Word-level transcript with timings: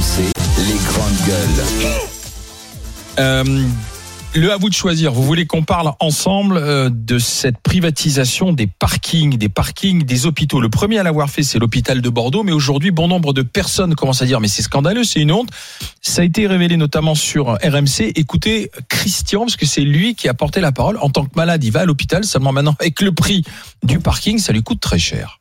RMC, 0.00 0.32
les 0.66 0.78
grandes 0.86 1.26
gueules. 1.26 1.64
Euh, 3.18 3.64
le 4.34 4.50
à 4.50 4.56
vous 4.56 4.70
de 4.70 4.74
choisir. 4.74 5.12
Vous 5.12 5.22
voulez 5.22 5.44
qu'on 5.44 5.62
parle 5.62 5.92
ensemble 6.00 6.56
euh, 6.56 6.88
de 6.90 7.18
cette 7.18 7.58
privatisation 7.58 8.54
des 8.54 8.66
parkings, 8.66 9.36
des 9.36 9.50
parkings 9.50 10.04
des 10.04 10.24
hôpitaux. 10.24 10.62
Le 10.62 10.70
premier 10.70 10.98
à 10.98 11.02
l'avoir 11.02 11.28
fait, 11.28 11.42
c'est 11.42 11.58
l'hôpital 11.58 12.00
de 12.00 12.08
Bordeaux, 12.08 12.44
mais 12.44 12.52
aujourd'hui, 12.52 12.90
bon 12.92 13.08
nombre 13.08 13.34
de 13.34 13.42
personnes 13.42 13.94
commencent 13.94 14.22
à 14.22 14.26
dire 14.26 14.40
mais 14.40 14.48
c'est 14.48 14.62
scandaleux, 14.62 15.04
c'est 15.04 15.20
une 15.20 15.32
honte. 15.32 15.50
Ça 16.00 16.22
a 16.22 16.24
été 16.24 16.46
révélé 16.46 16.78
notamment 16.78 17.14
sur 17.14 17.58
RMC. 17.62 18.12
Écoutez 18.16 18.70
Christian, 18.88 19.40
parce 19.40 19.56
que 19.56 19.66
c'est 19.66 19.82
lui 19.82 20.14
qui 20.14 20.28
a 20.28 20.34
porté 20.34 20.62
la 20.62 20.72
parole. 20.72 20.96
En 21.02 21.10
tant 21.10 21.26
que 21.26 21.36
malade, 21.36 21.62
il 21.62 21.72
va 21.72 21.80
à 21.80 21.84
l'hôpital. 21.84 22.24
Seulement 22.24 22.52
maintenant, 22.52 22.74
avec 22.80 23.02
le 23.02 23.12
prix 23.12 23.44
du 23.82 23.98
parking, 23.98 24.38
ça 24.38 24.54
lui 24.54 24.62
coûte 24.62 24.80
très 24.80 24.98
cher. 24.98 25.39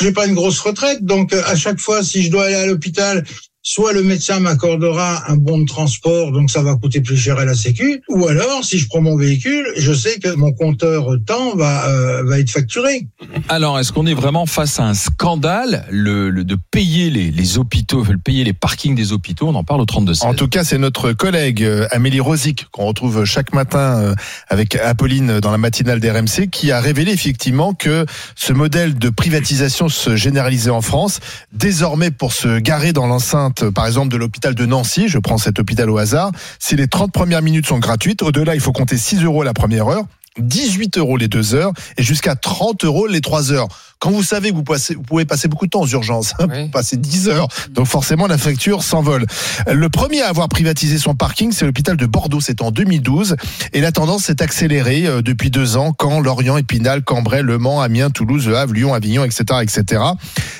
J'ai 0.00 0.12
pas 0.12 0.26
une 0.26 0.34
grosse 0.34 0.60
retraite, 0.60 1.04
donc 1.04 1.32
euh, 1.32 1.42
à 1.46 1.54
chaque 1.54 1.78
fois, 1.78 2.02
si 2.02 2.22
je 2.22 2.30
dois 2.30 2.46
aller 2.46 2.54
à 2.54 2.66
l'hôpital, 2.66 3.24
soit 3.62 3.92
le 3.92 4.02
médecin 4.02 4.40
m'accordera 4.40 5.30
un 5.30 5.36
bon 5.36 5.58
de 5.58 5.66
transport, 5.66 6.32
donc 6.32 6.50
ça 6.50 6.62
va 6.62 6.74
coûter 6.76 7.00
plus 7.00 7.16
cher 7.16 7.38
à 7.38 7.44
la 7.44 7.54
Sécu, 7.54 8.02
ou 8.08 8.26
alors, 8.26 8.64
si 8.64 8.78
je 8.78 8.86
prends 8.88 9.02
mon 9.02 9.16
véhicule, 9.16 9.66
je 9.76 9.92
sais 9.92 10.18
que 10.18 10.34
mon 10.34 10.52
compteur 10.52 11.06
temps 11.26 11.54
va, 11.56 11.88
euh, 11.88 12.22
va 12.24 12.38
être 12.38 12.50
facturé. 12.50 13.06
Alors, 13.48 13.78
est-ce 13.78 13.92
qu'on 13.92 14.06
est 14.06 14.14
vraiment 14.14 14.46
face 14.46 14.80
à 14.80 14.84
un 14.84 14.94
scandale 14.94 15.86
le, 15.90 16.30
le- 16.30 16.44
de 16.44 16.56
payer 16.70 17.10
les, 17.10 17.30
les 17.30 17.58
hôpitaux, 17.58 18.04
de 18.04 18.16
payer 18.16 18.44
les 18.44 18.52
parkings 18.54 18.94
des 18.94 19.12
hôpitaux? 19.12 19.48
On 19.48 19.54
en 19.54 19.64
parle 19.64 19.80
au 19.82 19.84
32 19.86 20.22
En 20.22 20.34
tout 20.34 20.48
cas, 20.48 20.64
c'est 20.64 20.78
notre 20.78 21.12
collègue 21.12 21.62
euh, 21.62 21.86
Amélie 21.90 22.20
Rosic 22.20 22.66
qu'on 22.70 22.86
retrouve 22.86 23.24
chaque 23.24 23.52
matin 23.52 24.00
euh, 24.00 24.14
avec 24.48 24.74
Apolline 24.76 25.40
dans 25.40 25.50
la 25.50 25.58
matinale 25.58 26.00
d'RMC 26.00 26.48
qui 26.50 26.72
a 26.72 26.80
révélé 26.80 27.12
effectivement 27.12 27.74
que 27.74 28.06
ce 28.36 28.52
modèle 28.52 28.98
de 28.98 29.10
privatisation 29.10 29.88
se 29.90 30.16
généralisait 30.16 30.70
en 30.70 30.80
France. 30.80 31.20
Désormais, 31.52 32.10
pour 32.10 32.32
se 32.32 32.58
garer 32.58 32.92
dans 32.92 33.06
l'enceinte, 33.06 33.49
par 33.74 33.86
exemple, 33.86 34.08
de 34.08 34.16
l'hôpital 34.16 34.54
de 34.54 34.66
Nancy, 34.66 35.08
je 35.08 35.18
prends 35.18 35.38
cet 35.38 35.58
hôpital 35.58 35.90
au 35.90 35.98
hasard, 35.98 36.32
si 36.58 36.76
les 36.76 36.88
30 36.88 37.12
premières 37.12 37.42
minutes 37.42 37.66
sont 37.66 37.78
gratuites, 37.78 38.22
au-delà, 38.22 38.54
il 38.54 38.60
faut 38.60 38.72
compter 38.72 38.96
6 38.96 39.24
euros 39.24 39.42
la 39.42 39.54
première 39.54 39.88
heure. 39.88 40.04
18 40.38 40.98
euros 40.98 41.16
les 41.16 41.28
deux 41.28 41.54
heures 41.54 41.72
et 41.96 42.02
jusqu'à 42.02 42.36
30 42.36 42.84
euros 42.84 43.06
les 43.06 43.20
trois 43.20 43.52
heures. 43.52 43.66
Quand 44.00 44.10
vous 44.10 44.22
savez 44.22 44.50
que 44.50 44.54
vous, 44.56 44.62
passez- 44.64 44.94
vous 44.94 45.02
pouvez 45.02 45.24
passer 45.26 45.46
beaucoup 45.46 45.66
de 45.66 45.70
temps 45.70 45.82
aux 45.82 45.86
urgences, 45.88 46.32
hein, 46.38 46.46
Oui. 46.50 46.62
vous 46.64 46.68
passez 46.70 46.96
10 46.96 47.28
heures, 47.28 47.48
donc 47.70 47.86
forcément 47.86 48.26
la 48.26 48.38
facture 48.38 48.82
s'envole. 48.82 49.26
Le 49.70 49.88
premier 49.90 50.22
à 50.22 50.28
avoir 50.28 50.48
privatisé 50.48 50.96
son 50.98 51.14
parking, 51.14 51.52
c'est 51.52 51.66
l'hôpital 51.66 51.96
de 51.98 52.06
Bordeaux, 52.06 52.40
c'est 52.40 52.62
en 52.62 52.70
2012, 52.70 53.36
et 53.74 53.80
la 53.82 53.92
tendance 53.92 54.24
s'est 54.24 54.42
accélérée 54.42 55.06
euh, 55.06 55.20
depuis 55.22 55.50
deux 55.50 55.76
ans, 55.76 55.92
quand 55.92 56.20
Lorient, 56.20 56.56
Épinal, 56.56 57.02
Cambrai, 57.04 57.42
Le 57.42 57.58
Mans, 57.58 57.80
Amiens, 57.82 58.10
Toulouse, 58.10 58.46
Le 58.48 58.56
Havre, 58.56 58.72
Lyon, 58.72 58.94
Avignon, 58.94 59.22
etc., 59.24 59.44
etc. 59.62 60.02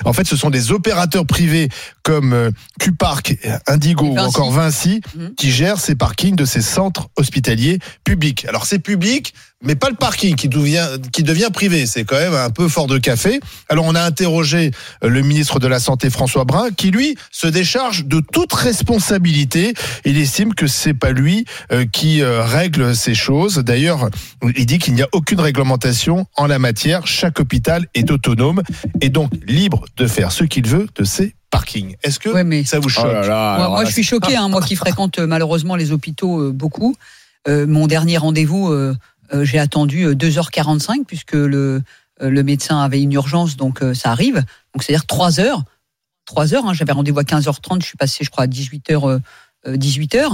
En 0.04 0.12
fait, 0.12 0.26
ce 0.26 0.36
sont 0.36 0.50
des 0.50 0.70
opérateurs 0.70 1.24
privés 1.26 1.70
comme 2.02 2.32
euh, 2.34 2.50
Q-Park, 2.78 3.36
Indigo 3.66 4.04
ou 4.06 4.18
encore 4.18 4.50
Vinci 4.52 5.00
Mhm. 5.16 5.34
qui 5.36 5.50
gèrent 5.50 5.78
ces 5.80 5.94
parkings 5.94 6.36
de 6.36 6.44
ces 6.44 6.60
centres 6.62 7.08
hospitaliers 7.16 7.78
publics. 8.04 8.44
Alors 8.48 8.66
c'est 8.66 8.78
public, 8.78 9.32
mais 9.62 9.74
pas 9.76 9.88
le 9.90 9.96
parking 9.96 10.34
qui 10.36 10.48
devient, 10.48 10.86
qui 11.12 11.22
devient 11.22 11.48
privé. 11.52 11.86
C'est 11.86 12.04
quand 12.04 12.16
même 12.16 12.34
un 12.34 12.50
peu 12.50 12.68
fort 12.68 12.86
de 12.86 12.98
café. 12.98 13.29
Alors 13.68 13.84
on 13.84 13.94
a 13.94 14.02
interrogé 14.02 14.72
euh, 15.04 15.08
le 15.08 15.22
ministre 15.22 15.60
de 15.60 15.68
la 15.68 15.78
Santé 15.78 16.10
François 16.10 16.44
Brun, 16.44 16.70
qui 16.76 16.90
lui 16.90 17.16
se 17.30 17.46
décharge 17.46 18.06
de 18.06 18.20
toute 18.32 18.52
responsabilité. 18.52 19.74
Il 20.04 20.18
estime 20.18 20.54
que 20.54 20.66
c'est 20.66 20.94
pas 20.94 21.12
lui 21.12 21.44
euh, 21.70 21.84
qui 21.90 22.22
euh, 22.22 22.42
règle 22.42 22.96
ces 22.96 23.14
choses. 23.14 23.58
D'ailleurs, 23.58 24.08
il 24.56 24.66
dit 24.66 24.78
qu'il 24.78 24.94
n'y 24.94 25.02
a 25.02 25.08
aucune 25.12 25.40
réglementation 25.40 26.26
en 26.36 26.46
la 26.46 26.58
matière. 26.58 27.06
Chaque 27.06 27.40
hôpital 27.40 27.86
est 27.94 28.10
autonome 28.10 28.62
et 29.00 29.08
donc 29.08 29.30
libre 29.46 29.84
de 29.96 30.06
faire 30.06 30.32
ce 30.32 30.44
qu'il 30.44 30.66
veut 30.66 30.86
de 30.96 31.04
ses 31.04 31.34
parkings. 31.50 31.96
Est-ce 32.02 32.18
que 32.18 32.28
Ouais, 32.30 32.44
mais- 32.44 32.64
ça 32.64 32.78
vous 32.78 32.88
choque 32.88 33.06
Oh 33.08 33.12
là 33.12 33.26
là, 33.26 33.26
Moi, 33.26 33.54
alors 33.56 33.70
moi, 33.70 33.82
là, 33.82 33.88
je 33.88 33.92
suis 33.92 34.02
choqué, 34.04 34.36
hein, 34.36 34.48
moi 34.48 34.62
qui 34.62 34.76
fréquente 34.76 35.18
malheureusement 35.18 35.76
les 35.76 35.92
hôpitaux 35.92 36.40
euh, 36.40 36.52
beaucoup. 36.52 36.96
Euh, 37.48 37.66
mon 37.66 37.86
dernier 37.86 38.18
rendez-vous, 38.18 38.68
euh, 38.70 38.94
euh, 39.34 39.44
j'ai 39.44 39.58
attendu 39.58 40.04
euh, 40.04 40.14
2h45 40.14 41.04
puisque 41.06 41.32
le, 41.32 41.56
euh, 41.56 41.80
le 42.28 42.42
médecin 42.42 42.80
avait 42.80 43.00
une 43.00 43.12
urgence, 43.12 43.56
donc 43.56 43.82
euh, 43.82 43.94
ça 43.94 44.10
arrive. 44.10 44.36
Donc 44.74 44.82
c'est-à-dire 44.82 45.06
3 45.06 45.40
heures. 45.40 45.62
3 46.26 46.54
heures, 46.54 46.66
hein, 46.66 46.74
j'avais 46.74 46.92
rendez-vous 46.92 47.18
à 47.18 47.22
15h30, 47.24 47.80
je 47.80 47.86
suis 47.86 47.96
passé, 47.96 48.24
je 48.24 48.30
crois, 48.30 48.44
à 48.44 48.46
18h. 48.46 49.08
euh, 49.08 49.18
euh, 49.66 49.76
18h. 49.76 50.32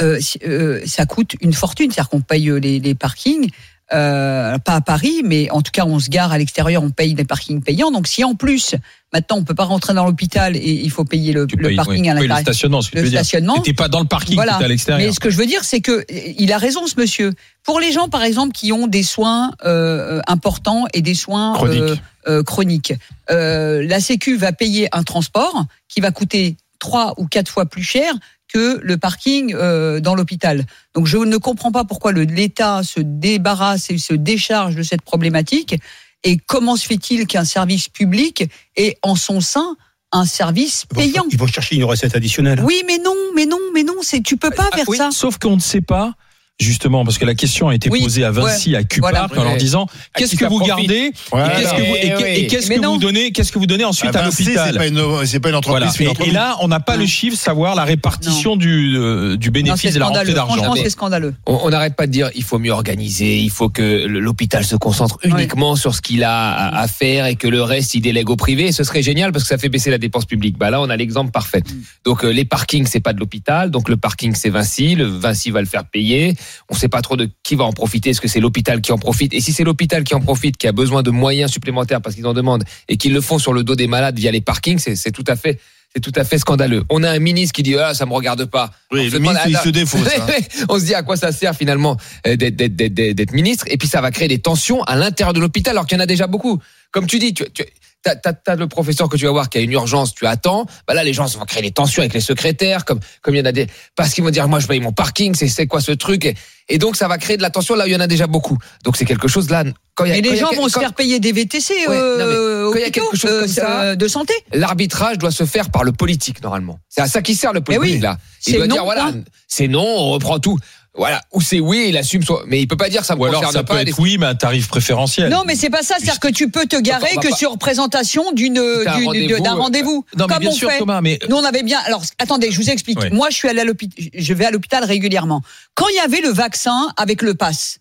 Euh, 0.00 0.18
si- 0.20 0.38
euh, 0.46 0.80
ça 0.86 1.04
coûte 1.06 1.34
une 1.40 1.52
fortune, 1.52 1.90
c'est-à-dire 1.90 2.08
qu'on 2.10 2.20
paye 2.22 2.48
euh, 2.48 2.56
les 2.58 2.94
parkings. 2.94 3.50
Euh, 3.94 4.58
pas 4.58 4.76
à 4.76 4.80
Paris, 4.80 5.22
mais 5.24 5.50
en 5.50 5.60
tout 5.60 5.70
cas, 5.70 5.84
on 5.84 5.98
se 5.98 6.08
gare 6.08 6.32
à 6.32 6.38
l'extérieur, 6.38 6.82
on 6.82 6.90
paye 6.90 7.14
des 7.14 7.24
parkings 7.24 7.62
payants. 7.62 7.90
Donc, 7.90 8.06
si 8.06 8.24
en 8.24 8.34
plus, 8.34 8.74
maintenant, 9.12 9.36
on 9.36 9.44
peut 9.44 9.54
pas 9.54 9.64
rentrer 9.64 9.92
dans 9.92 10.06
l'hôpital 10.06 10.56
et 10.56 10.60
il 10.60 10.90
faut 10.90 11.04
payer 11.04 11.32
le, 11.34 11.46
Tu 11.46 11.56
le 11.56 11.68
payes, 11.68 11.76
parking 11.76 12.02
oui, 12.04 12.08
à 12.08 12.14
oui, 12.14 12.20
le 12.22 12.26
l'intérieur, 12.28 12.38
stationnement, 12.54 12.80
ce 12.80 12.90
que 12.90 12.96
le 12.96 13.02
tu 13.02 13.08
veux 13.10 13.16
stationnement. 13.16 13.62
Pas 13.76 13.88
dans 13.88 14.00
le 14.00 14.06
parking, 14.06 14.34
Voilà. 14.36 14.56
à 14.56 14.66
l'extérieur. 14.68 15.06
Mais 15.06 15.12
ce 15.12 15.20
que 15.20 15.28
je 15.28 15.36
veux 15.36 15.44
dire, 15.46 15.62
c'est 15.64 15.80
que 15.80 15.92
euh, 15.92 16.04
il 16.38 16.52
a 16.52 16.58
raison, 16.58 16.86
ce 16.86 16.94
monsieur. 16.98 17.32
Pour 17.64 17.80
les 17.80 17.92
gens, 17.92 18.08
par 18.08 18.22
exemple, 18.22 18.52
qui 18.52 18.72
ont 18.72 18.86
des 18.86 19.02
soins 19.02 19.52
euh, 19.64 20.18
euh, 20.18 20.20
importants 20.26 20.86
et 20.94 21.02
des 21.02 21.14
soins 21.14 21.52
Chroniques. 21.54 21.82
euh, 21.82 21.96
euh, 22.28 22.42
chroniques, 22.42 22.94
euh, 23.30 23.84
la 23.86 24.00
Sécu 24.00 24.36
va 24.36 24.52
payer 24.52 24.88
un 24.92 25.02
transport 25.02 25.64
qui 25.88 26.00
va 26.00 26.10
coûter 26.12 26.56
trois 26.78 27.14
ou 27.18 27.26
quatre 27.26 27.50
fois 27.50 27.66
plus 27.66 27.82
cher 27.84 28.14
que 28.52 28.78
le 28.82 28.96
parking 28.96 29.54
euh, 29.54 30.00
dans 30.00 30.14
l'hôpital. 30.14 30.64
Donc 30.94 31.06
je 31.06 31.16
ne 31.16 31.36
comprends 31.36 31.72
pas 31.72 31.84
pourquoi 31.84 32.12
l'État 32.12 32.82
se 32.82 33.00
débarrasse 33.00 33.90
et 33.90 33.98
se 33.98 34.14
décharge 34.14 34.74
de 34.76 34.82
cette 34.82 35.02
problématique. 35.02 35.76
Et 36.24 36.36
comment 36.36 36.76
se 36.76 36.86
fait-il 36.86 37.26
qu'un 37.26 37.44
service 37.44 37.88
public 37.88 38.44
ait 38.76 38.96
en 39.02 39.16
son 39.16 39.40
sein 39.40 39.76
un 40.12 40.26
service 40.26 40.84
payant 40.94 41.24
Ils 41.30 41.38
vont 41.38 41.46
chercher 41.46 41.76
une 41.76 41.84
recette 41.84 42.14
additionnelle. 42.14 42.60
Oui, 42.62 42.82
mais 42.86 42.98
non, 42.98 43.14
mais 43.34 43.46
non, 43.46 43.58
mais 43.74 43.82
non, 43.82 43.94
c'est 44.02 44.20
tu 44.22 44.36
peux 44.36 44.50
pas 44.50 44.68
Ah, 44.70 44.76
faire 44.76 44.88
oui, 44.88 44.98
ça. 44.98 45.10
Sauf 45.10 45.38
qu'on 45.38 45.56
ne 45.56 45.60
sait 45.60 45.80
pas. 45.80 46.14
Justement, 46.60 47.04
parce 47.04 47.18
que 47.18 47.24
la 47.24 47.34
question 47.34 47.68
a 47.70 47.74
été 47.74 47.88
Oui, 47.90 48.02
posée 48.02 48.24
à 48.24 48.30
Vinci, 48.30 48.76
à 48.76 48.82
voilà. 49.00 49.26
en 49.36 49.42
leur 49.42 49.56
disant 49.56 49.86
qu'est-ce 50.14 50.36
que 50.36 50.44
vous 50.44 50.58
profite 50.58 50.68
gardez 50.88 51.12
Voilà. 51.32 51.58
et 51.58 51.62
qu'est-ce 51.62 51.74
que 51.74 51.80
vous, 51.82 51.96
et, 51.96 52.40
et 52.42 52.46
qu'est-ce 52.46 52.68
Mais 52.68 52.76
que 52.76 52.82
non. 52.82 52.92
vous 52.92 52.98
donnez, 53.00 53.32
qu'est-ce 53.32 53.50
que 53.50 53.58
vous 53.58 53.66
donnez 53.66 53.84
ensuite 53.84 54.14
à 54.14 54.22
l'hôpital 54.24 54.68
C'est 54.72 54.78
pas 54.78 54.86
une, 54.86 55.26
c'est 55.26 55.40
pas 55.40 55.48
une 55.48 55.54
entreprise, 55.56 55.90
Voilà. 55.98 56.24
Et, 56.24 56.28
et 56.28 56.30
là, 56.30 56.56
on 56.60 56.68
n'a 56.68 56.78
pas 56.78 56.96
le 56.96 57.06
chiffre, 57.06 57.36
savoir 57.36 57.74
la 57.74 57.82
répartition 57.84 58.54
du, 58.56 58.94
euh, 58.96 59.36
du 59.36 59.50
bénéfice 59.50 59.80
c'est 59.90 59.94
de 59.94 59.98
la 59.98 60.06
rentrée 60.06 60.20
scandaleux. 60.26 60.34
d'argent. 60.36 60.54
Franchement, 60.62 60.82
c'est 60.84 60.90
scandaleux. 60.90 61.34
On 61.46 61.70
n'arrête 61.70 61.96
pas 61.96 62.06
de 62.06 62.12
dire 62.12 62.30
il 62.36 62.44
faut 62.44 62.58
mieux 62.60 62.70
organiser, 62.70 63.38
il 63.38 63.50
faut 63.50 63.68
que 63.70 64.06
l'hôpital 64.06 64.64
se 64.64 64.76
concentre 64.76 65.18
uniquement 65.24 65.74
sur 65.74 65.94
ce 65.96 66.00
qu'il 66.02 66.22
a 66.22 66.52
à, 66.52 66.80
à 66.82 66.86
faire 66.86 67.26
et 67.26 67.34
que 67.34 67.48
le 67.48 67.62
reste 67.62 67.94
il 67.94 68.02
délègue 68.02 68.30
au 68.30 68.36
privé. 68.36 68.66
Et 68.66 68.72
ce 68.72 68.84
serait 68.84 69.02
génial 69.02 69.32
parce 69.32 69.42
que 69.44 69.48
ça 69.48 69.58
fait 69.58 69.70
baisser 69.70 69.90
la 69.90 69.98
dépense 69.98 70.26
publique. 70.26 70.58
Bah 70.58 70.70
là, 70.70 70.80
on 70.80 70.90
a 70.90 70.96
l'exemple 70.96 71.32
parfait. 71.32 71.62
Donc 72.04 72.24
euh, 72.24 72.28
les 72.30 72.44
parkings 72.44 72.86
c'est 72.86 73.00
pas 73.00 73.14
de 73.14 73.18
l'hôpital, 73.18 73.70
donc 73.72 73.88
le 73.88 73.96
parking 73.96 74.34
c'est 74.36 74.50
Vinci, 74.50 74.94
le 74.94 75.06
Vinci 75.06 75.50
va 75.50 75.60
le 75.60 75.66
faire 75.66 75.84
payer. 75.86 76.36
On 76.70 76.74
sait 76.74 76.88
pas 76.88 77.02
trop 77.02 77.16
de 77.16 77.28
qui 77.42 77.54
va 77.54 77.64
en 77.64 77.72
profiter. 77.72 78.10
Est-ce 78.10 78.20
que 78.20 78.28
c'est 78.28 78.40
l'hôpital 78.40 78.80
qui 78.80 78.92
en 78.92 78.98
profite? 78.98 79.34
Et 79.34 79.40
si 79.40 79.52
c'est 79.52 79.64
l'hôpital 79.64 80.04
qui 80.04 80.14
en 80.14 80.20
profite, 80.20 80.56
qui 80.56 80.66
a 80.66 80.72
besoin 80.72 81.02
de 81.02 81.10
moyens 81.10 81.50
supplémentaires 81.50 82.00
parce 82.00 82.14
qu'ils 82.14 82.26
en 82.26 82.34
demandent 82.34 82.64
et 82.88 82.96
qu'ils 82.96 83.12
le 83.12 83.20
font 83.20 83.38
sur 83.38 83.52
le 83.52 83.64
dos 83.64 83.74
des 83.76 83.86
malades 83.86 84.18
via 84.18 84.30
les 84.30 84.40
parkings, 84.40 84.78
c'est 84.78 85.12
tout 85.12 85.24
à 85.26 85.36
fait 85.36 85.58
c'est 85.94 86.00
tout 86.00 86.12
à 86.16 86.24
fait 86.24 86.38
scandaleux. 86.38 86.84
On 86.88 87.02
a 87.02 87.10
un 87.10 87.18
ministre 87.18 87.52
qui 87.52 87.62
dit 87.62 87.76
ah 87.76 87.92
ça 87.92 88.06
me 88.06 88.14
regarde 88.14 88.46
pas. 88.46 88.70
Oui, 88.92 89.10
le 89.10 89.18
ministre, 89.18 89.42
il 89.46 89.56
se 89.58 89.68
défausse, 89.68 90.08
hein. 90.18 90.26
on 90.70 90.78
se 90.78 90.86
dit 90.86 90.94
à 90.94 91.02
quoi 91.02 91.16
ça 91.18 91.32
sert 91.32 91.54
finalement 91.54 91.98
euh, 92.26 92.34
d'être- 92.36 93.32
ministre? 93.32 93.66
Et 93.68 93.76
puis 93.76 93.88
ça 93.88 94.00
va 94.00 94.10
créer 94.10 94.28
des 94.28 94.38
tensions 94.38 94.82
à 94.84 94.96
l'intérieur 94.96 95.34
de 95.34 95.40
l'hôpital 95.40 95.72
alors 95.72 95.86
qu'il 95.86 95.98
y 95.98 96.00
en 96.00 96.02
a 96.02 96.06
déjà 96.06 96.26
beaucoup. 96.26 96.58
Comme 96.92 97.06
tu 97.06 97.18
dis, 97.18 97.34
tu, 97.34 97.44
tu 97.52 97.64
T'as, 98.02 98.16
t'as- 98.16 98.32
t'as 98.32 98.56
le 98.56 98.66
professeur 98.66 99.08
que 99.08 99.16
tu 99.16 99.26
vas 99.26 99.30
voir 99.30 99.48
qui 99.48 99.58
a 99.58 99.60
une 99.60 99.70
urgence, 99.72 100.12
tu 100.14 100.26
attends. 100.26 100.66
Bah 100.88 100.94
là, 100.94 101.04
les 101.04 101.12
gens 101.12 101.26
vont 101.26 101.44
créer 101.44 101.62
des 101.62 101.70
tensions 101.70 102.02
avec 102.02 102.12
les 102.14 102.20
secrétaires, 102.20 102.84
comme 102.84 102.98
comme 103.22 103.34
il 103.34 103.38
y 103.38 103.40
en 103.40 103.44
a 103.44 103.52
des, 103.52 103.68
parce 103.94 104.12
qu'ils 104.12 104.24
vont 104.24 104.30
dire 104.30 104.48
moi 104.48 104.58
je 104.58 104.66
paye 104.66 104.80
mon 104.80 104.90
parking, 104.92 105.34
c'est 105.36 105.46
c'est 105.48 105.68
quoi 105.68 105.80
ce 105.80 105.92
truc? 105.92 106.24
Et, 106.24 106.34
et 106.68 106.78
donc 106.78 106.96
ça 106.96 107.06
va 107.06 107.16
créer 107.18 107.36
de 107.36 107.42
la 107.42 107.50
tension 107.50 107.76
là 107.76 107.84
où 107.84 107.86
il 107.86 107.92
y 107.92 107.96
en 107.96 108.00
a 108.00 108.08
déjà 108.08 108.26
beaucoup. 108.26 108.58
Donc 108.84 108.96
c'est 108.96 109.04
quelque 109.04 109.28
chose 109.28 109.48
là. 109.50 109.62
Quand 109.94 110.04
y 110.04 110.10
a, 110.10 110.16
Et 110.16 110.22
quand 110.22 110.30
les 110.30 110.36
il 110.36 110.40
y 110.40 110.44
a- 110.44 110.46
gens 110.50 110.52
vont 110.56 110.68
se 110.68 110.78
faire 110.80 110.94
payer 110.94 111.20
des 111.20 111.30
VTC 111.32 111.74
Ouais, 111.86 111.86
euh, 111.90 112.18
non, 112.18 112.26
mais 112.26 112.34
quand 112.72 112.78
il 112.78 112.80
y 112.80 112.84
a 112.84 112.86
hôpitaux, 112.88 113.10
quelque 113.10 113.16
chose 113.20 113.38
comme 113.40 113.48
ça- 113.48 113.82
euh, 113.82 113.94
de 113.94 114.08
santé. 114.08 114.32
L'arbitrage 114.52 115.18
doit 115.18 115.30
se 115.30 115.44
faire 115.44 115.70
par 115.70 115.84
le 115.84 115.92
politique 115.92 116.42
normalement. 116.42 116.80
C'est 116.88 117.02
à 117.02 117.06
ça 117.06 117.22
qui 117.22 117.34
sert 117.36 117.52
le 117.52 117.60
politique 117.60 117.86
Eh 117.88 117.94
oui. 117.96 118.00
là. 118.00 118.18
Il 118.46 118.54
doit 118.56 118.66
non, 118.66 118.74
dire 118.74 118.84
voilà, 118.84 119.06
hein. 119.06 119.22
c'est 119.46 119.68
non, 119.68 119.84
on 119.86 120.10
reprend 120.10 120.38
tout. 120.40 120.58
Voilà, 120.94 121.22
ou 121.32 121.40
c'est 121.40 121.58
oui, 121.58 121.86
il 121.88 121.96
assume 121.96 122.22
son... 122.22 122.38
mais 122.46 122.60
il 122.60 122.68
peut 122.68 122.76
pas 122.76 122.90
dire 122.90 123.02
ça 123.02 123.16
Ou 123.16 123.24
alors 123.24 123.50
ça 123.50 123.62
pas. 123.64 123.76
peut 123.78 123.84
des- 123.84 123.90
être 123.92 123.98
oui, 123.98 124.18
mais 124.18 124.26
un 124.26 124.34
tarif 124.34 124.68
préférentiel. 124.68 125.30
Non, 125.30 125.42
mais 125.46 125.54
c'est 125.54 125.70
pas 125.70 125.82
ça. 125.82 125.94
C'est-à-dire 125.98 126.20
que 126.20 126.28
tu 126.28 126.50
peux 126.50 126.66
te 126.66 126.76
garer 126.78 127.16
que 127.16 127.30
pas- 127.30 127.36
sur 127.36 127.56
présentation 127.56 128.30
d'une 128.32 128.54
d'un 128.54 128.60
euh, 128.62 129.54
rendez-vous. 129.54 130.04
Non, 130.16 130.26
mais 130.26 130.34
Comme 130.34 130.40
bien 130.40 130.50
on 130.50 130.54
sûr, 130.54 130.70
fait. 130.70 130.78
Thomas, 130.78 131.00
mais 131.00 131.18
Nous, 131.30 131.36
on 131.36 131.44
avait 131.44 131.62
bien. 131.62 131.78
Alors, 131.86 132.02
attendez, 132.18 132.50
je 132.50 132.58
vous 132.60 132.68
explique. 132.68 132.98
Oui. 133.00 133.08
Moi, 133.10 133.30
je 133.30 133.36
suis 133.36 133.48
allé 133.48 133.60
à 133.60 133.64
l'hôpital. 133.64 134.06
Je 134.14 134.34
vais 134.34 134.44
à 134.44 134.50
l'hôpital 134.50 134.84
régulièrement. 134.84 135.40
Quand 135.74 135.88
il 135.88 135.96
y 135.96 136.00
avait 136.00 136.20
le 136.20 136.28
vaccin 136.28 136.88
avec 136.98 137.22
le 137.22 137.34
pass, 137.34 137.78